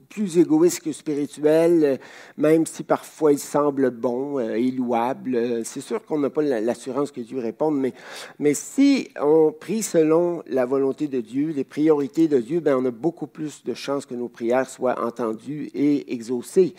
[0.07, 1.99] plus égoïste que spirituel,
[2.37, 5.65] même si parfois il semble bon et louable.
[5.65, 7.93] C'est sûr qu'on n'a pas l'assurance que Dieu réponde, mais,
[8.39, 12.85] mais si on prie selon la volonté de Dieu, les priorités de Dieu, ben on
[12.85, 16.75] a beaucoup plus de chances que nos prières soient entendues et exaucées.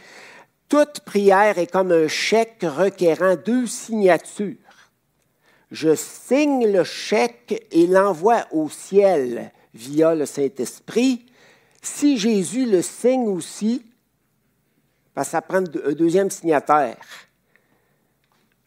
[0.68, 4.56] Toute prière est comme un chèque requérant deux signatures.
[5.70, 11.26] Je signe le chèque et l'envoie au ciel via le Saint-Esprit.
[11.80, 13.84] Si Jésus le signe aussi,
[15.14, 16.98] parce que ça prend un deuxième signataire,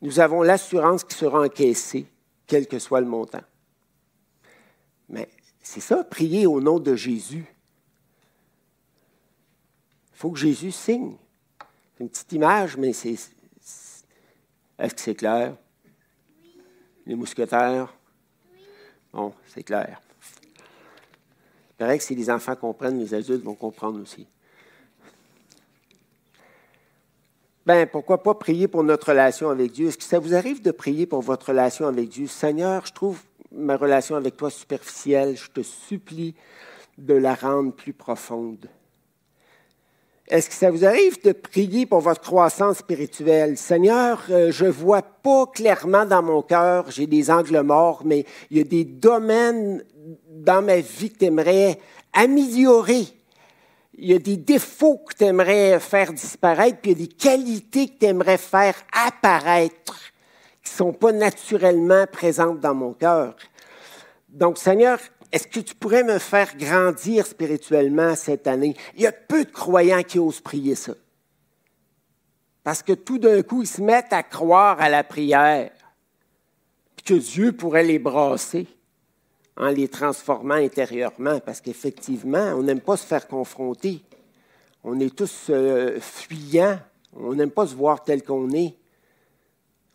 [0.01, 2.07] nous avons l'assurance qu'il sera encaissé,
[2.47, 3.43] quel que soit le montant.
[5.07, 5.29] Mais
[5.61, 7.45] c'est ça, prier au nom de Jésus.
[10.13, 11.15] Il faut que Jésus signe
[12.01, 13.15] une petite image, mais c'est.
[14.79, 15.55] Est-ce que c'est clair?
[17.05, 17.93] Les mousquetaires?
[19.13, 20.01] Bon, c'est clair.
[21.69, 24.27] Il paraît que si les enfants comprennent, les adultes vont comprendre aussi.
[27.65, 29.89] Ben, pourquoi pas prier pour notre relation avec Dieu?
[29.89, 32.25] Est-ce que ça vous arrive de prier pour votre relation avec Dieu?
[32.25, 35.37] Seigneur, je trouve ma relation avec toi superficielle.
[35.37, 36.33] Je te supplie
[36.97, 38.67] de la rendre plus profonde.
[40.31, 43.57] Est-ce que ça vous arrive de prier pour votre croissance spirituelle?
[43.57, 48.57] Seigneur, euh, je vois pas clairement dans mon cœur, j'ai des angles morts, mais il
[48.57, 49.83] y a des domaines
[50.29, 51.77] dans ma vie que tu aimerais
[52.13, 53.07] améliorer.
[53.97, 57.13] Il y a des défauts que tu aimerais faire disparaître, puis il y a des
[57.13, 59.99] qualités que tu aimerais faire apparaître,
[60.63, 63.35] qui sont pas naturellement présentes dans mon cœur.
[64.29, 64.97] Donc, Seigneur,
[65.31, 68.75] est-ce que tu pourrais me faire grandir spirituellement cette année?
[68.95, 70.93] Il y a peu de croyants qui osent prier ça.
[72.63, 75.71] Parce que tout d'un coup, ils se mettent à croire à la prière,
[77.03, 78.67] que Dieu pourrait les brasser
[79.57, 84.03] en les transformant intérieurement, parce qu'effectivement, on n'aime pas se faire confronter.
[84.83, 86.79] On est tous euh, fuyants,
[87.13, 88.75] on n'aime pas se voir tel qu'on est.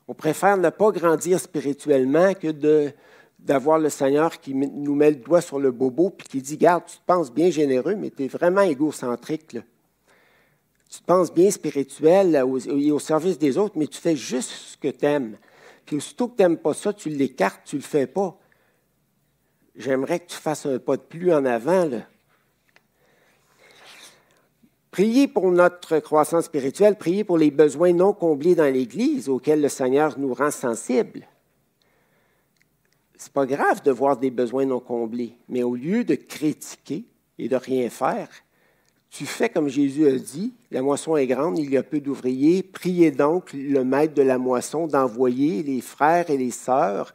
[0.09, 2.93] On préfère ne pas grandir spirituellement que de
[3.39, 6.85] d'avoir le Seigneur qui nous met le doigt sur le bobo puis qui dit Garde,
[6.87, 9.59] tu te penses bien généreux, mais tu es vraiment égocentrique.
[10.89, 12.35] Tu te penses bien spirituel
[12.67, 15.37] et au, service des autres, mais tu fais juste ce que tu aimes.
[15.85, 18.39] Puis aussitôt que tu n'aimes pas ça, tu l'écartes, tu ne le fais pas.
[19.75, 21.85] J'aimerais que tu fasses un pas de plus en avant.
[21.85, 21.99] Là.
[24.91, 29.69] Priez pour notre croissance spirituelle, priez pour les besoins non comblés dans l'Église auxquels le
[29.69, 31.27] Seigneur nous rend sensibles
[33.17, 37.05] c'est pas grave de voir des besoins non comblés, mais au lieu de critiquer
[37.39, 38.29] et de rien faire,
[39.11, 42.63] tu fais comme Jésus a dit, la moisson est grande, il y a peu d'ouvriers,
[42.63, 47.15] priez donc le maître de la moisson d'envoyer les frères et les sœurs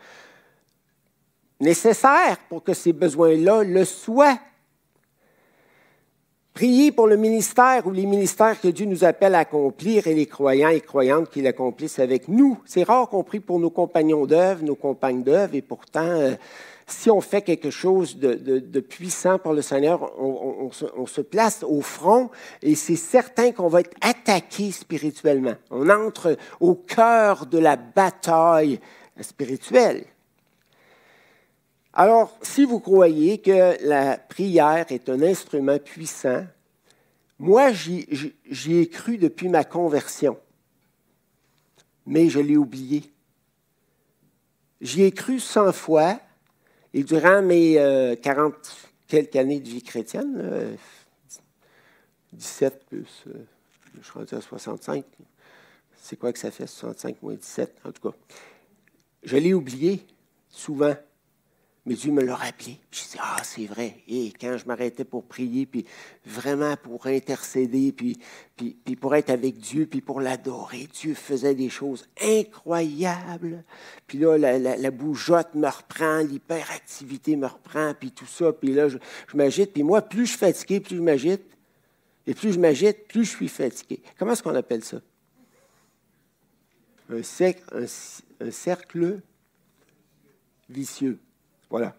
[1.60, 4.40] nécessaires pour que ces besoins-là le soient.
[6.54, 10.26] Priez pour le ministère ou les ministères que Dieu nous appelle à accomplir et les
[10.26, 12.60] croyants et croyantes qui l'accomplissent avec nous.
[12.66, 16.36] C'est rare qu'on prie pour nos compagnons d'œuvre, nos compagnes d'œuvre, et pourtant, euh,
[16.88, 22.30] si on fait quelque chose de, puissant pour le Seigneur, on, se, place au front
[22.62, 25.56] et c'est certain qu'on va être attaqué spirituellement.
[25.70, 28.80] On entre au cœur de la bataille
[29.22, 30.04] spirituelle.
[31.94, 36.46] Alors, si vous croyez que la prière est un instrument puissant,
[37.38, 40.38] moi, j'y ai cru depuis ma conversion,
[42.06, 43.04] mais je l'ai oublié.
[44.80, 46.20] J'y ai cru cent fois,
[46.94, 48.78] et durant mes euh, quarante
[49.08, 50.78] quelques années de vie chrétienne,
[52.34, 53.34] 17 plus, euh,
[53.98, 55.04] je suis rendu à 65,
[55.98, 58.18] c'est quoi que ça fait, 65 moins 17, en tout cas.
[59.24, 60.06] Je l'ai oublié
[60.50, 60.96] souvent.
[61.86, 62.80] Mais Dieu me l'a rappelé.
[62.92, 63.96] Je dis, ah, c'est vrai.
[64.08, 65.84] Et quand je m'arrêtais pour prier, puis
[66.24, 68.20] vraiment pour intercéder, puis,
[68.56, 73.64] puis, pour être avec Dieu, puis pour l'adorer, Dieu faisait des choses incroyables.
[74.06, 78.54] Puis là, la, bougeotte me reprend, l'hyperactivité me reprend, puis tout ça.
[78.54, 78.98] Puis là, je,
[79.34, 79.74] m'agite.
[79.74, 81.42] Puis moi, plus je suis fatigué, plus je m'agite.
[82.28, 84.04] Et plus je m'agite, plus je suis fatigué.
[84.20, 85.02] Comment est-ce qu'on appelle ça?
[87.10, 87.22] Un,
[88.40, 89.20] un cercle
[90.70, 91.18] vicieux.
[91.72, 91.96] Voilà.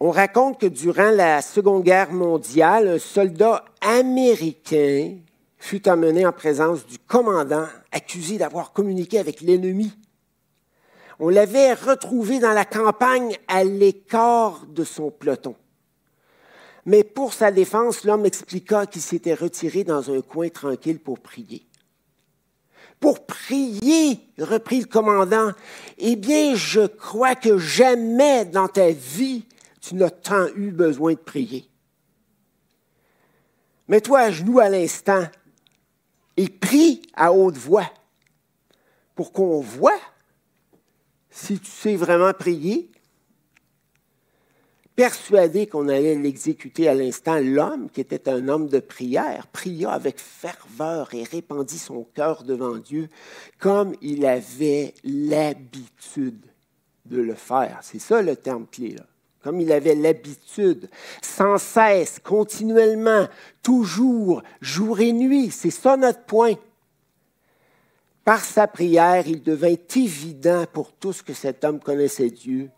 [0.00, 5.18] On raconte que durant la Seconde Guerre mondiale, un soldat américain
[5.58, 9.92] fut emmené en présence du commandant accusé d'avoir communiqué avec l'ennemi.
[11.18, 15.54] On l'avait retrouvé dans la campagne à l'écart de son peloton.
[16.86, 21.66] Mais pour sa défense, l'homme expliqua qu'il s'était retiré dans un coin tranquille pour prier
[23.00, 25.52] pour prier, reprit le commandant.
[25.98, 29.46] Eh bien, je crois que jamais dans ta vie
[29.80, 31.66] tu n'as tant eu besoin de prier.
[33.88, 35.26] Mets-toi à genoux à l'instant
[36.36, 37.90] et prie à haute voix
[39.14, 39.98] pour qu'on voit
[41.30, 42.90] si tu sais vraiment prier.
[45.00, 50.18] Persuadé qu'on allait l'exécuter à l'instant, l'homme, qui était un homme de prière, pria avec
[50.18, 53.08] ferveur et répandit son cœur devant Dieu
[53.58, 56.44] comme il avait l'habitude
[57.06, 57.78] de le faire.
[57.80, 58.96] C'est ça le terme clé.
[59.42, 60.90] Comme il avait l'habitude,
[61.22, 63.26] sans cesse, continuellement,
[63.62, 65.50] toujours, jour et nuit.
[65.50, 66.56] C'est ça notre point.
[68.22, 72.68] Par sa prière, il devint évident pour tous que cet homme connaissait Dieu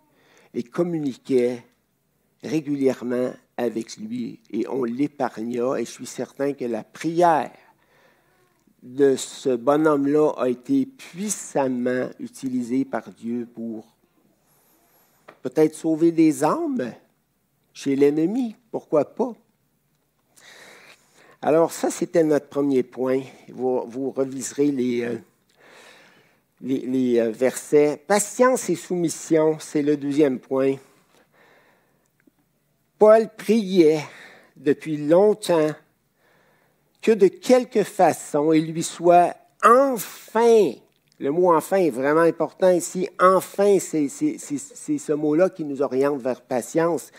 [0.55, 1.65] et communiquait
[2.43, 4.41] régulièrement avec lui.
[4.51, 5.77] Et on l'épargna.
[5.79, 7.53] Et je suis certain que la prière
[8.83, 13.87] de ce bonhomme-là a été puissamment utilisée par Dieu pour
[15.43, 16.93] peut-être sauver des âmes
[17.73, 19.33] chez l'ennemi, pourquoi pas.
[21.41, 23.21] Alors ça, c'était notre premier point.
[23.49, 25.17] Vous, reviserez les, euh,
[26.61, 28.01] les, euh, versets.
[28.07, 30.77] Patience et soumission, c'est le deuxième point.
[33.03, 34.05] Paul priait
[34.57, 35.73] depuis longtemps
[37.01, 39.35] que de quelque façon il lui soit
[39.65, 40.75] enfin
[41.19, 43.09] le mot enfin est vraiment important ici.
[43.21, 47.11] Enfin, c'est ce mot-là qui nous oriente vers patience.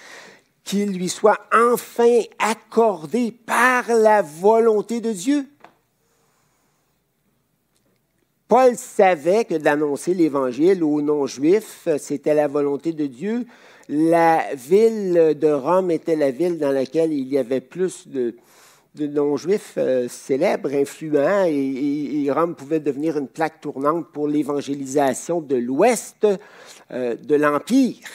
[0.64, 5.46] Qu'il lui soit enfin accordé par la volonté de Dieu.
[8.48, 13.46] Paul savait que d'annoncer l'Évangile aux non-juifs, c'était la volonté de Dieu.
[13.90, 18.36] La ville de Rome était la ville dans laquelle il y avait plus de,
[18.98, 26.26] non-juifs euh, célèbres, influents, et, Rome pouvait devenir une plaque tournante pour l'évangélisation de l'ouest
[26.92, 28.08] euh, de l'Empire,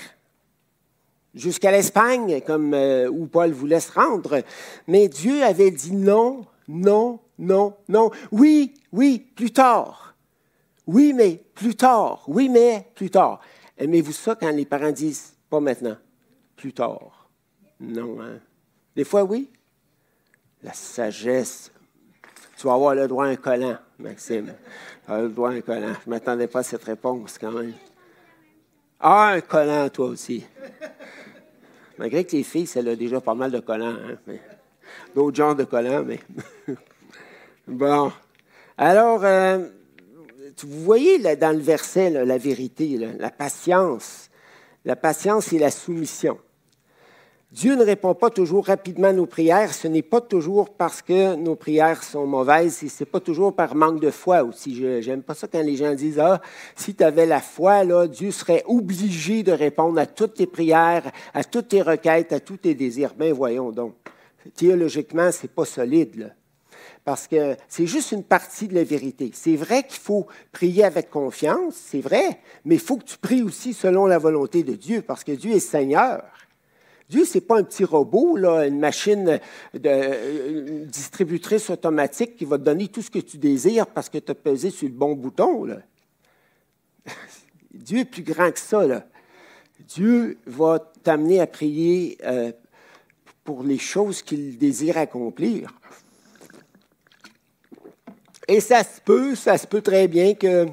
[1.34, 4.42] jusqu'à l'Espagne, comme euh, où Paul voulait se rendre.
[4.86, 8.10] Mais Dieu avait dit non, non, non, non.
[8.32, 10.14] Oui, oui, plus tard.
[10.86, 12.24] Oui, mais plus tard.
[12.26, 13.40] Oui, mais plus tard.
[13.76, 15.96] Aimez-vous ça quand les parents disent pas maintenant,
[16.56, 17.28] plus tard?
[17.80, 18.38] Non, hein?
[18.94, 19.50] Des fois, oui,
[20.62, 21.70] la sagesse.
[22.56, 24.52] Tu vas avoir le droit à un collant, Maxime.
[25.06, 25.94] Tu as le droit à un collant.
[26.04, 27.74] Je ne m'attendais pas à cette réponse quand même.
[28.98, 30.44] Ah, un collant, toi aussi.
[31.98, 33.96] Malgré que les filles, ça a déjà pas mal de collants.
[34.28, 34.34] Hein,
[35.14, 36.18] d'autres genres de collants, mais.
[37.68, 38.12] bon.
[38.76, 39.68] Alors, euh,
[40.62, 44.27] vous voyez dans le verset la vérité, la patience.
[44.84, 46.38] La patience et la soumission.
[47.50, 49.72] Dieu ne répond pas toujours rapidement à nos prières.
[49.72, 53.54] Ce n'est pas toujours parce que nos prières sont mauvaises et ce n'est pas toujours
[53.54, 54.76] par manque de foi aussi.
[54.76, 56.42] Je n'aime pas ça quand les gens disent Ah,
[56.76, 61.10] si tu avais la foi, là, Dieu serait obligé de répondre à toutes tes prières,
[61.32, 63.14] à toutes tes requêtes, à tous tes désirs.
[63.14, 63.94] Bien, voyons donc.
[64.54, 66.34] Théologiquement, ce n'est pas solide.
[67.04, 69.30] Parce que c'est juste une partie de la vérité.
[69.32, 73.42] C'est vrai qu'il faut prier avec confiance, c'est vrai, mais il faut que tu pries
[73.42, 76.22] aussi selon la volonté de Dieu, parce que Dieu est Seigneur.
[77.08, 79.40] Dieu, ce n'est pas un petit robot, là, une machine
[79.72, 84.34] distributrice automatique qui va te donner tout ce que tu désires parce que tu as
[84.34, 85.66] pesé sur le bon bouton.
[87.72, 88.84] Dieu est plus grand que ça.
[89.86, 92.52] Dieu va t'amener à prier euh,
[93.42, 95.77] pour les choses qu'il désire accomplir.
[98.48, 100.66] Et ça se peut, ça se peut très bien que,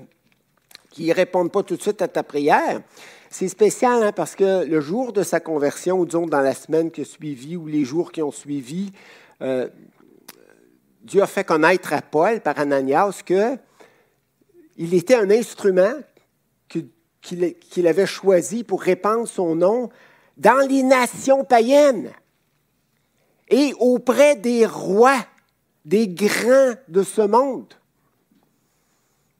[0.91, 2.81] qu'il ne réponde pas tout de suite à ta prière.
[3.29, 6.89] C'est spécial hein, parce que le jour de sa conversion, ou disons dans la semaine
[6.89, 8.93] qui a suivi ou les jours qui ont suivi,
[9.41, 9.67] euh,
[11.01, 13.57] Dieu a fait connaître à Paul par Ananias que
[14.77, 15.93] il était un instrument
[17.21, 19.89] qu'il avait choisi pour répandre son nom
[20.37, 22.11] dans les nations païennes
[23.49, 25.25] et auprès des rois,
[25.85, 27.73] des grands de ce monde.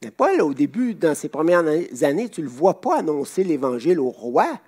[0.03, 1.65] Mais Paul, au début, dans ses premières
[2.03, 4.59] années, tu ne le vois pas annoncer l'Évangile au roi,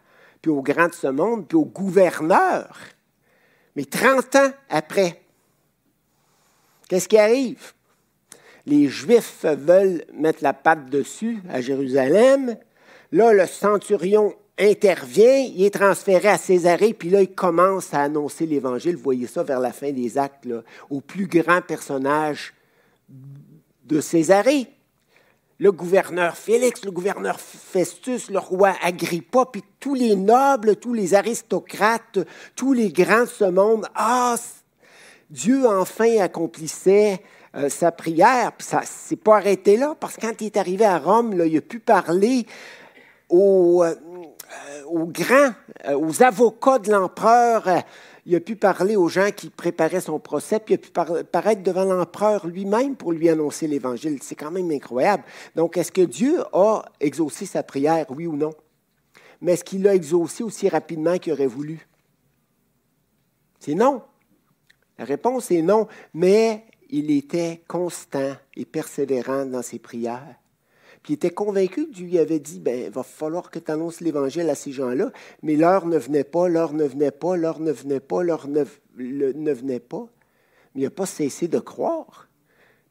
[0.42, 2.78] puis aux grands de ce monde, puis aux gouverneurs.
[3.76, 5.22] Mais 30 ans après,
[6.90, 7.74] qu'est-ce qui arrive?
[8.66, 12.58] Les Juifs veulent mettre la patte dessus à Jérusalem.
[13.12, 18.46] Là, le centurion intervient, il est transféré à Césarée, puis là, il commence à annoncer
[18.46, 18.96] l'Évangile.
[18.96, 20.48] Vous voyez ça vers la fin des actes,
[20.89, 22.54] au plus grand personnage
[23.86, 24.67] de Césarée
[25.60, 31.15] le gouverneur Félix, le gouverneur Festus, le roi Agrippa, puis tous les nobles, tous les
[31.15, 32.19] aristocrates,
[32.56, 33.88] tous les grands de ce monde.
[33.96, 34.36] Ah,
[35.29, 37.21] Dieu enfin accomplissait
[37.56, 38.52] euh, sa prière.
[38.58, 41.46] Puis ça s'est pas arrêté là, parce que quand il est arrivé à Rome, là,
[41.46, 42.46] il a pu parler
[43.29, 43.96] aux, euh,
[44.88, 45.54] aux grands,
[45.85, 47.83] euh, aux avocats de l'empereur.
[48.25, 51.63] il a pu parler aux gens qui préparaient son procès, puis il a pu paraître
[51.63, 54.19] devant l'empereur lui-même pour lui annoncer l'Évangile.
[54.21, 55.23] C'est quand même incroyable.
[55.56, 58.54] Donc, est-ce que Dieu a exaucé sa prière, oui ou non?
[59.42, 61.88] Mais est-ce qu'il l'a exaucé aussi rapidement qu'il aurait voulu?
[63.60, 64.02] C'est non.
[64.98, 70.35] La réponse est non, mais il était constant et persévérant dans ses prières.
[71.08, 73.72] Puis il était convaincu que Dieu lui avait dit, ben, il va falloir que tu
[73.72, 75.10] annonces l'Évangile à ces gens-là,
[75.42, 78.66] mais l'heure ne venait pas, l'heure ne venait pas, l'heure ne venait pas, l'heure ne,
[78.98, 80.06] ne venait pas.
[80.76, 82.28] Mais il n'a pas cessé de croire,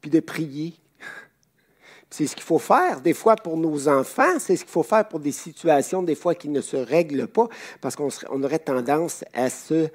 [0.01, 0.73] puis de prier.
[2.09, 5.07] C'est ce qu'il faut faire des fois pour nos enfants, c'est ce qu'il faut faire
[5.07, 7.51] pour des situations des fois qui ne se règlent pas,
[7.83, 9.89] parce qu'on aurait tendance à se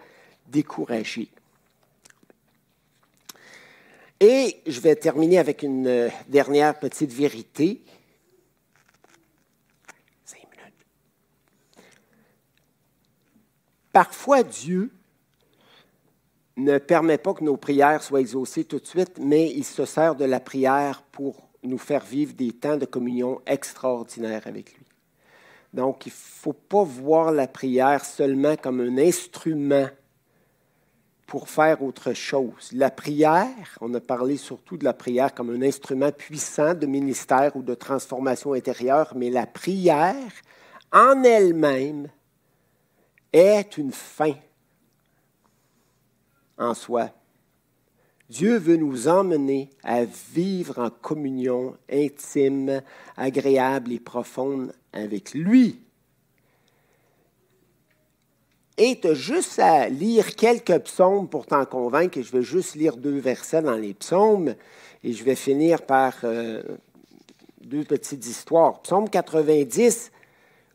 [0.48, 1.32] décourager.
[4.20, 7.82] Et je vais terminer avec une euh, dernière petite vérité.
[10.24, 10.86] Cinq minutes.
[13.92, 14.92] Parfois, Dieu
[16.58, 20.16] ne permet pas que nos prières soient exaucées tout de suite, mais il se sert
[20.16, 24.86] de la prière pour nous faire vivre des temps de communion extraordinaires avec lui.
[25.74, 29.88] Donc, il ne faut pas voir la prière seulement comme un instrument
[31.26, 32.72] pour faire autre chose.
[32.74, 37.56] La prière, on a parlé surtout de la prière comme un instrument puissant de ministère
[37.56, 40.34] ou de transformation intérieure, mais la prière
[40.92, 42.10] en elle-même
[43.34, 44.34] est une fin
[46.58, 47.10] en soi.
[48.30, 52.82] Dieu veut nous emmener à vivre en communion intime,
[53.18, 55.82] agréable et profonde avec lui.
[58.78, 62.18] Et tu as juste à lire quelques psaumes pour t'en convaincre.
[62.18, 64.56] Et je vais juste lire deux versets dans les psaumes.
[65.04, 66.64] Et je vais finir par euh,
[67.62, 68.82] deux petites histoires.
[68.82, 70.12] Psaume 90.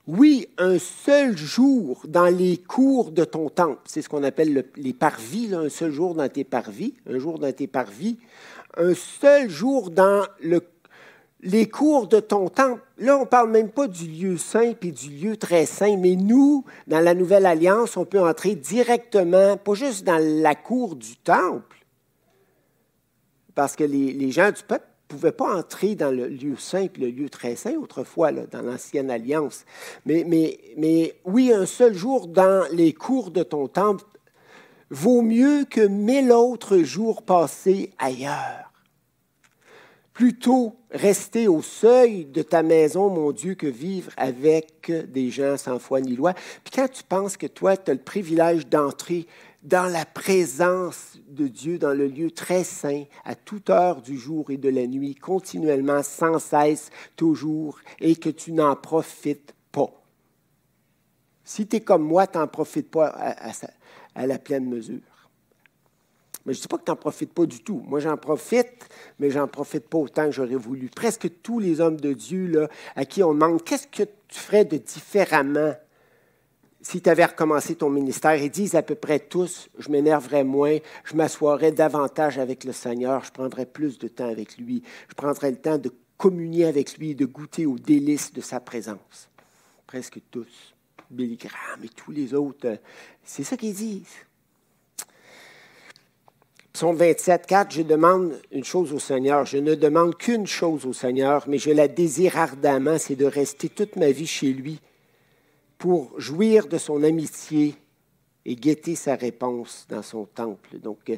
[0.06, 3.80] Oui, un seul jour dans les cours de ton temple.
[3.86, 6.94] C'est ce qu'on appelle les parvis, un seul jour dans tes parvis.
[7.10, 8.18] Un jour dans tes parvis.
[8.76, 10.60] Un seul jour dans le
[11.42, 14.90] les cours de ton temple, là, on ne parle même pas du lieu saint et
[14.90, 19.74] du lieu très saint, mais nous, dans la Nouvelle Alliance, on peut entrer directement, pas
[19.74, 21.84] juste dans la cour du temple,
[23.54, 27.28] parce que les, gens du peuple pouvaient pas entrer dans le lieu saint le lieu
[27.28, 29.64] très saint autrefois, dans l'Ancienne Alliance.
[30.04, 34.04] Mais, mais, mais oui, un seul jour dans les cours de ton temple
[34.90, 38.72] vaut mieux que mille autres jours passés ailleurs.
[40.12, 45.78] Plutôt rester au seuil de ta maison, mon Dieu, que vivre avec des gens sans
[45.78, 46.32] foi ni loi.
[46.64, 49.26] Puis quand tu penses que toi, tu as le privilège d'entrer
[49.66, 54.50] dans la présence de Dieu, dans le lieu très saint, à toute heure du jour
[54.52, 59.90] et de la nuit, continuellement, sans cesse, toujours, et que tu n'en profites pas.
[61.44, 63.08] Si tu es comme moi, tu n'en profites pas
[64.14, 65.00] à la pleine mesure.
[66.44, 67.82] Mais je ne dis pas que tu n'en profites pas du tout.
[67.86, 68.88] Moi, j'en profite,
[69.18, 70.88] mais j'en profite pas autant que j'aurais voulu.
[70.88, 74.64] Presque tous les hommes de Dieu là, à qui on demande qu'est-ce que tu ferais
[74.64, 75.74] de différemment
[76.88, 80.78] si tu avais recommencé ton ministère, ils disent à peu près tous, je m'énerverais moins,
[81.02, 85.50] je m'assoirais davantage avec le Seigneur, je prendrais plus de temps avec lui, je prendrais
[85.50, 89.28] le temps de communier avec lui, de goûter aux délices de sa présence.
[89.88, 90.74] Presque tous.
[91.10, 92.78] Billy Graham et tous les autres,
[93.24, 94.14] c'est ça qu'ils disent.
[96.72, 99.44] Psaume 27, 4, je demande une chose au Seigneur.
[99.44, 103.68] Je ne demande qu'une chose au Seigneur, mais je la désire ardemment, c'est de rester
[103.68, 104.78] toute ma vie chez lui
[105.78, 107.74] pour jouir de son amitié
[108.44, 110.78] et guetter sa réponse dans son temple.
[110.78, 111.16] Donc, euh,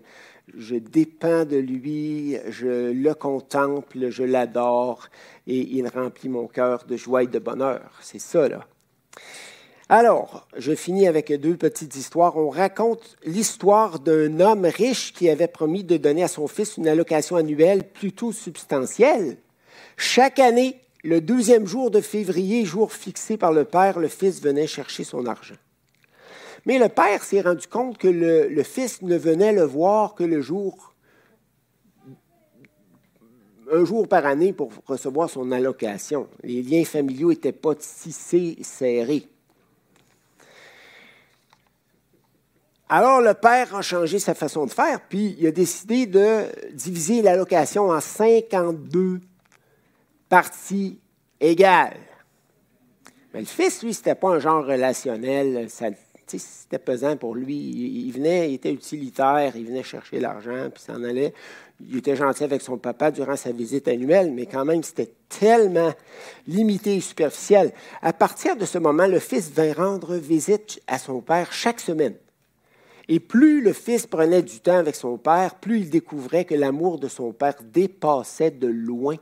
[0.56, 5.08] je dépends de lui, je le contemple, je l'adore
[5.46, 7.98] et il remplit mon cœur de joie et de bonheur.
[8.00, 8.66] C'est ça, là.
[9.90, 12.36] Alors, je finis avec deux petites histoires.
[12.36, 16.88] On raconte l'histoire d'un homme riche qui avait promis de donner à son fils une
[16.88, 19.38] allocation annuelle plutôt substantielle.
[19.96, 24.66] Chaque année, le deuxième jour de février, jour fixé par le père, le fils venait
[24.66, 25.54] chercher son argent.
[26.66, 30.40] Mais le père s'est rendu compte que le, fils ne venait le voir que le
[30.40, 30.94] jour,
[33.72, 36.28] un jour par année pour recevoir son allocation.
[36.42, 39.28] Les liens familiaux n'étaient pas tissés serrés.
[42.88, 47.20] Alors le père a changé sa façon de faire, puis il a décidé de diviser
[47.20, 49.20] l'allocation en 52
[50.28, 50.98] parties
[51.40, 51.96] égales.
[53.32, 55.68] Mais le fils, lui, c'était pas un genre relationnel.
[56.26, 57.56] C'était pesant pour lui.
[57.56, 61.32] Il, venait, il était utilitaire, il venait chercher l'argent, puis s'en allait.
[61.80, 65.92] Il était gentil avec son papa durant sa visite annuelle, mais quand même, c'était tellement
[66.46, 67.72] limité et superficiel.
[68.02, 72.14] À partir de ce moment, le fils vint rendre visite à son père chaque semaine.
[73.06, 76.98] Et plus le fils prenait du temps avec son père, plus il découvrait que l'amour
[76.98, 79.16] de son père dépassait de loin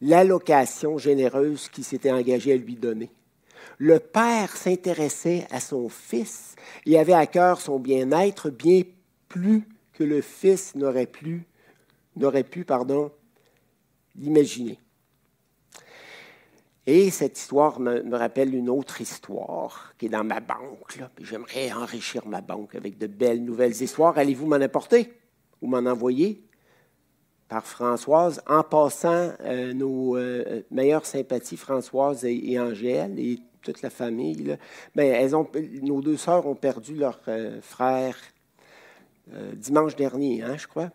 [0.00, 3.10] l'allocation généreuse qu'il s'était engagé à lui donner.
[3.78, 6.54] Le père s'intéressait à son fils
[6.86, 8.82] et avait à cœur son bien-être bien
[9.28, 11.46] plus que le fils n'aurait pu,
[14.16, 14.78] l'imaginer.
[16.86, 20.98] Et cette histoire me, rappelle une autre histoire qui est dans ma banque.
[21.20, 24.16] J'aimerais enrichir ma banque avec de belles nouvelles histoires.
[24.16, 25.12] Allez-vous m'en apporter
[25.60, 26.44] ou m'en envoyer?
[27.48, 33.90] Par Françoise, en passant euh, nos euh, meilleures sympathies, Françoise et, Angèle, et toute la
[33.90, 34.56] famille.
[34.94, 35.30] Ben,
[35.82, 38.16] nos deux sœurs ont perdu leur euh, frère
[39.54, 40.90] dimanche dernier, hein, je crois.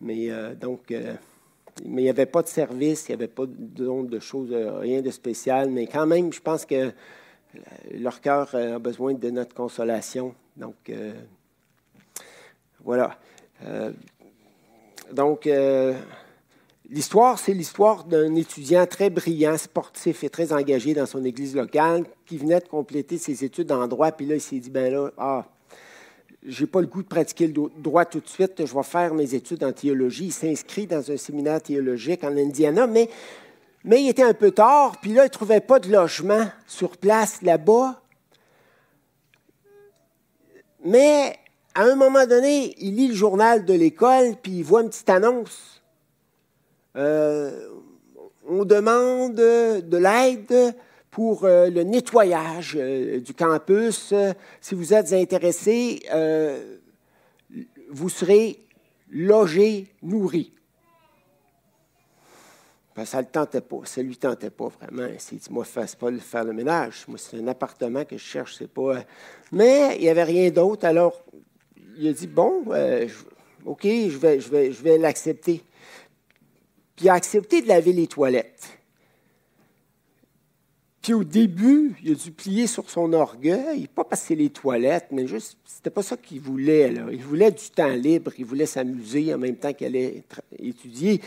[0.00, 0.94] Mais donc,
[1.84, 5.10] il n'y avait pas de service, il n'y avait pas de, de choses, rien de
[5.10, 6.92] spécial, mais quand même, je pense que
[7.90, 10.32] leur cœur a besoin de notre consolation.
[10.56, 10.92] Donc,
[12.84, 13.18] voilà.
[15.12, 15.48] Donc,
[16.90, 22.04] l'histoire, c'est l'histoire d'un étudiant très brillant, sportif et très engagé dans son église locale
[22.26, 25.10] qui venait de compléter ses études en droit, puis là, il s'est dit, ben là,
[25.18, 25.46] ah,
[26.46, 29.34] j'ai pas le goût de pratiquer le droit tout de suite, je vais faire mes
[29.34, 30.26] études en théologie.
[30.26, 33.08] Il s'inscrit dans un séminaire théologique en Indiana, mais,
[33.82, 36.96] mais il était un peu tard, puis là, il ne trouvait pas de logement sur
[36.96, 38.00] place là-bas.
[40.84, 41.38] Mais
[41.74, 45.10] à un moment donné, il lit le journal de l'école, puis il voit une petite
[45.10, 45.82] annonce.
[46.96, 47.68] Euh,
[48.46, 50.74] on demande de l'aide
[51.14, 54.12] pour euh, le nettoyage euh, du campus.
[54.60, 56.78] si vous êtes intéressé, euh,
[57.88, 58.58] vous serez
[59.10, 60.52] logé, nourri.
[62.96, 63.78] Ben, ça ne le tentait pas.
[63.84, 65.06] Ça ne lui tentait pas vraiment.
[65.12, 67.04] Il s'est dit, moi, fais pas faire le ménage.
[67.06, 69.04] Moi, c'est un appartement que je cherche, c'est pas...
[69.52, 70.84] Mais il n'y avait rien d'autre.
[70.84, 71.23] Alors,
[71.98, 72.64] il a dit, bon,
[73.64, 75.62] OK, je vais, l'accepter.
[76.96, 78.68] Puis il a accepté de laver les toilettes.
[81.02, 85.26] Puis au début, il a dû plier sur son orgueil, pas passer les toilettes, mais
[85.26, 86.94] juste, c'était pas ça qu'il voulait.
[87.12, 90.22] Il voulait du temps libre, il voulait s'amuser en même temps qu'il allait
[90.58, 91.20] étudier.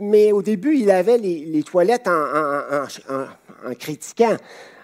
[0.00, 2.86] Mais au début, il avait les, toilettes en,
[3.68, 4.36] en, critiquant,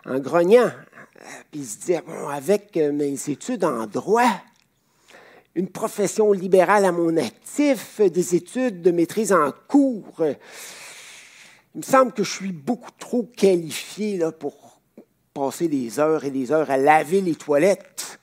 [0.05, 0.71] en grognant.
[1.51, 4.31] Puis il se disait, bon, avec mes études en droit,
[5.55, 10.25] une profession libérale à mon actif, des études de maîtrise en cours,
[11.75, 14.81] il me semble que je suis beaucoup trop qualifié là, pour
[15.35, 18.20] passer des heures et des heures à laver les toilettes.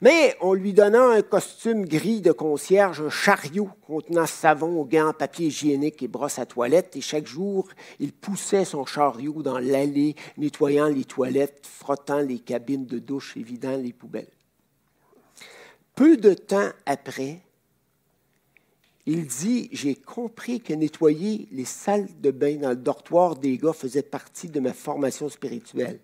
[0.00, 5.48] Mais en lui donnant un costume gris de concierge, un chariot contenant savon, gants, papier
[5.48, 7.68] hygiénique et brosse à toilette, et chaque jour,
[7.98, 13.42] il poussait son chariot dans l'allée, nettoyant les toilettes, frottant les cabines de douche et
[13.42, 14.28] vidant les poubelles.
[15.96, 17.40] Peu de temps après,
[19.04, 23.72] il dit J'ai compris que nettoyer les salles de bain dans le dortoir des gars
[23.72, 25.98] faisait partie de ma formation spirituelle.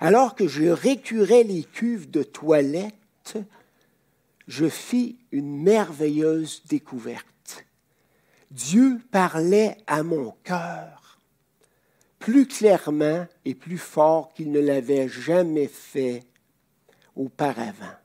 [0.00, 2.94] Alors que je récurais les cuves de toilette,
[4.46, 7.64] je fis une merveilleuse découverte.
[8.50, 11.18] Dieu parlait à mon cœur
[12.18, 16.24] plus clairement et plus fort qu'il ne l'avait jamais fait
[17.16, 17.96] auparavant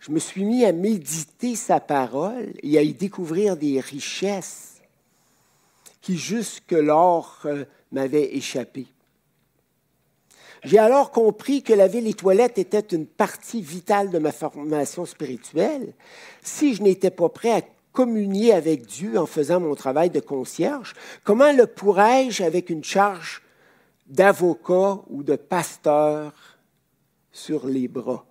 [0.00, 4.80] je me suis mis à méditer sa parole et à y découvrir des richesses
[6.00, 8.86] qui jusque-lors euh, m'avaient échappé.
[10.62, 15.94] J'ai alors compris que laver les toilettes était une partie vitale de ma formation spirituelle.
[16.42, 20.94] Si je n'étais pas prêt à communier avec Dieu en faisant mon travail de concierge,
[21.24, 23.42] comment le pourrais-je avec une charge
[24.06, 26.32] d'avocat ou de pasteur
[27.32, 28.26] sur les bras?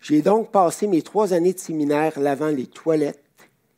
[0.00, 3.23] J'ai donc passé mes trois années de séminaire lavant les toilettes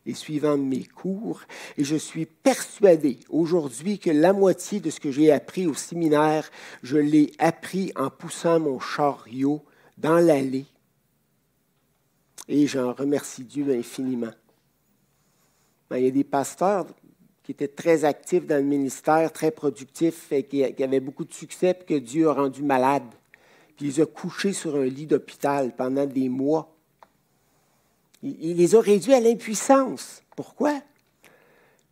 [0.06, 1.40] et suivant mes cours,
[1.76, 6.48] et je suis persuadé aujourd'hui que la moitié de ce que j'ai appris au séminaire,
[6.82, 9.64] je l'ai appris en poussant mon chariot
[9.98, 10.66] dans l'allée.
[12.48, 14.32] Et j'en remercie Dieu infiniment.
[15.90, 16.86] Ben, il y a des pasteurs
[17.42, 21.94] qui étaient très actifs dans le ministère, très productifs qui, avaient beaucoup de succès, que
[21.94, 23.04] Dieu a rendu malade
[23.76, 26.75] puis les a couchés sur un lit d'hôpital pendant des mois.
[28.26, 30.22] Il, les a réduits à l'impuissance.
[30.34, 30.82] Pourquoi?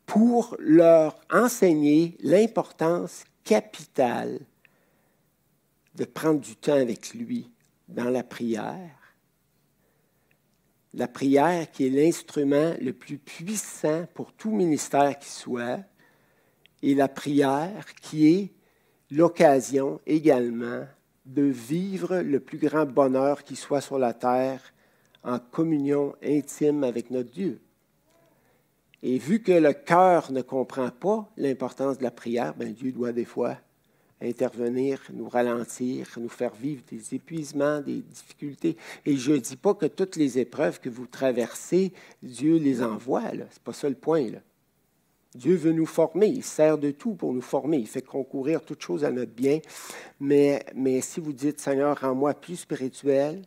[0.06, 4.40] Pour leur enseigner l'importance capitale
[5.94, 7.50] de prendre du temps avec lui
[7.88, 9.16] dans la prière.
[10.92, 15.80] La prière qui est l'instrument le plus puissant pour tout ministère qui soit,
[16.82, 18.52] et la prière qui est
[19.10, 20.84] l'occasion également
[21.24, 24.73] de vivre le plus grand bonheur qui soit sur la terre
[25.24, 27.60] en communion intime avec notre Dieu.
[29.02, 33.12] Et vu que le cœur ne comprend pas l'importance de la prière, ben Dieu doit
[33.12, 33.58] des fois
[34.22, 38.76] intervenir, nous ralentir, nous faire vivre des épuisements, des difficultés.
[39.04, 43.28] Et je ne dis pas que toutes les épreuves que vous traversez, Dieu les envoie.
[43.30, 44.26] Ce n'est pas ça le point.
[45.34, 48.82] Dieu veut nous former, il sert de tout pour nous former, il fait concourir toutes
[48.82, 49.58] choses à notre bien.
[50.20, 53.42] Mais, mais si vous dites, Seigneur, rends-moi plus spirituel,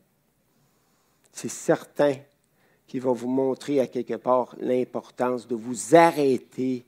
[1.38, 2.16] c'est certain
[2.88, 6.86] qu'il va vous montrer à quelque part l'importance de vous arrêter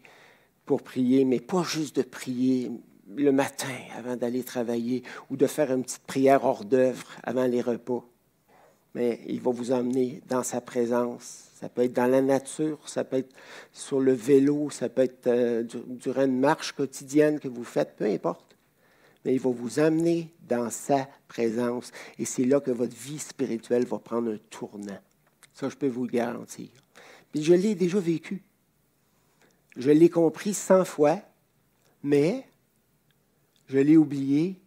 [0.65, 2.71] pour prier, mais pas juste de prier
[3.15, 7.61] le matin avant d'aller travailler ou de faire une petite prière hors d'œuvre avant les
[7.61, 8.05] repas.
[8.95, 13.03] Mais il va vous emmener dans sa présence ça peut être dans la nature, ça
[13.03, 13.35] peut être
[13.73, 18.05] sur le vélo, ça peut être euh, durant une marche quotidienne que vous faites, peu
[18.05, 18.48] importe.
[19.25, 21.91] Mais il va vous amener dans sa présence.
[22.17, 24.99] Et c'est là que votre vie spirituelle va prendre un tournant.
[25.53, 26.69] Ça, je peux vous le garantir.
[27.31, 28.41] Puis je l'ai déjà vécu.
[29.75, 31.19] Je l'ai compris cent fois,
[32.01, 32.45] mais
[33.67, 34.59] je l'ai oublié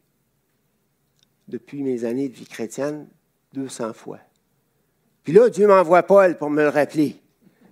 [1.48, 3.06] depuis mes années de vie chrétienne
[3.54, 4.18] 200 fois.
[5.24, 7.16] Puis là, Dieu m'envoie Paul pour me le rappeler.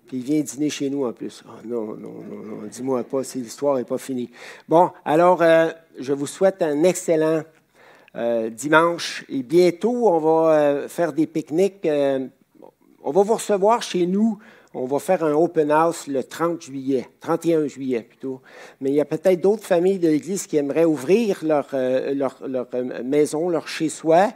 [0.06, 1.42] Puis il vient dîner chez nous en plus.
[1.46, 4.30] Oh, non, non, non, non, dis-moi pas l'histoire n'est pas finie.
[4.68, 5.70] Bon, alors, euh,
[6.00, 7.42] je vous souhaite un excellent
[8.16, 9.24] euh, dimanche.
[9.28, 11.86] Et bientôt, on va euh, faire des pique-niques.
[13.04, 14.38] on va vous recevoir chez nous.
[14.72, 18.40] On va faire un open house le 30 juillet, 31 juillet plutôt.
[18.80, 21.66] Mais il y a peut-être d'autres familles de l'Église qui aimeraient ouvrir leur,
[23.04, 24.28] maison, leur chez-soi,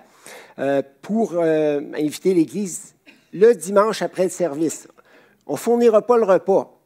[1.03, 2.95] pour inviter l'Église
[3.35, 4.89] le dimanche après le service.
[5.47, 6.81] On ne fournira pas le repas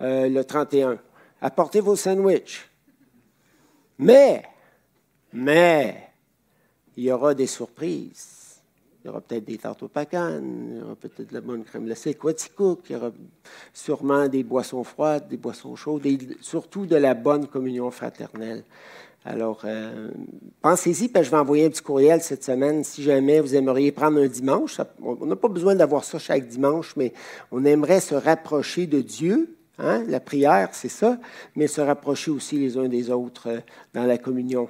[0.00, 0.98] euh, le 31.
[1.40, 2.69] Apportez vos sandwichs.
[4.00, 4.42] Mais,
[5.30, 6.08] mais,
[6.96, 8.62] il y aura des surprises.
[9.02, 11.64] Il y aura peut-être des tartes au pacan, il y aura peut-être de la bonne
[11.64, 13.10] crème glacée quaticook, il y aura
[13.72, 18.64] sûrement des boissons froides, des boissons chaudes, et surtout de la bonne communion fraternelle.
[19.24, 20.10] Alors, euh,
[20.62, 24.18] pensez-y, puis je vais envoyer un petit courriel cette semaine si jamais vous aimeriez prendre
[24.18, 24.80] un dimanche.
[25.02, 27.12] on n'a pas besoin d'avoir ça chaque dimanche, mais
[27.52, 29.59] on aimerait se rapprocher de Dieu.
[29.80, 30.04] Hein?
[30.08, 31.18] La prière, c'est ça,
[31.56, 33.60] mais se rapprocher aussi les uns des autres euh,
[33.94, 34.68] dans la communion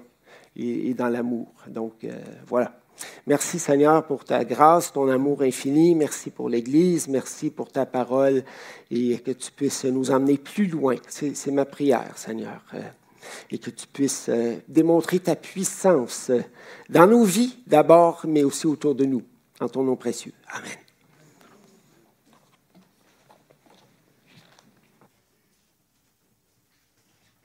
[0.57, 1.53] et, dans l'amour.
[1.69, 2.13] Donc, euh,
[2.47, 2.77] voilà.
[3.27, 5.95] Merci Seigneur pour ta grâce, ton amour infini.
[5.95, 7.09] Merci pour l'Église.
[7.09, 8.43] Merci pour ta parole
[8.91, 10.97] et que tu puisses nous emmener plus loin.
[11.09, 12.63] C'est ma prière, Seigneur
[13.51, 16.41] et que tu puisses euh, démontrer ta puissance euh,
[16.89, 19.23] dans nos vies d'abord, mais aussi autour de nous,
[19.61, 20.33] en ton nom précieux.
[20.53, 20.90] Amen.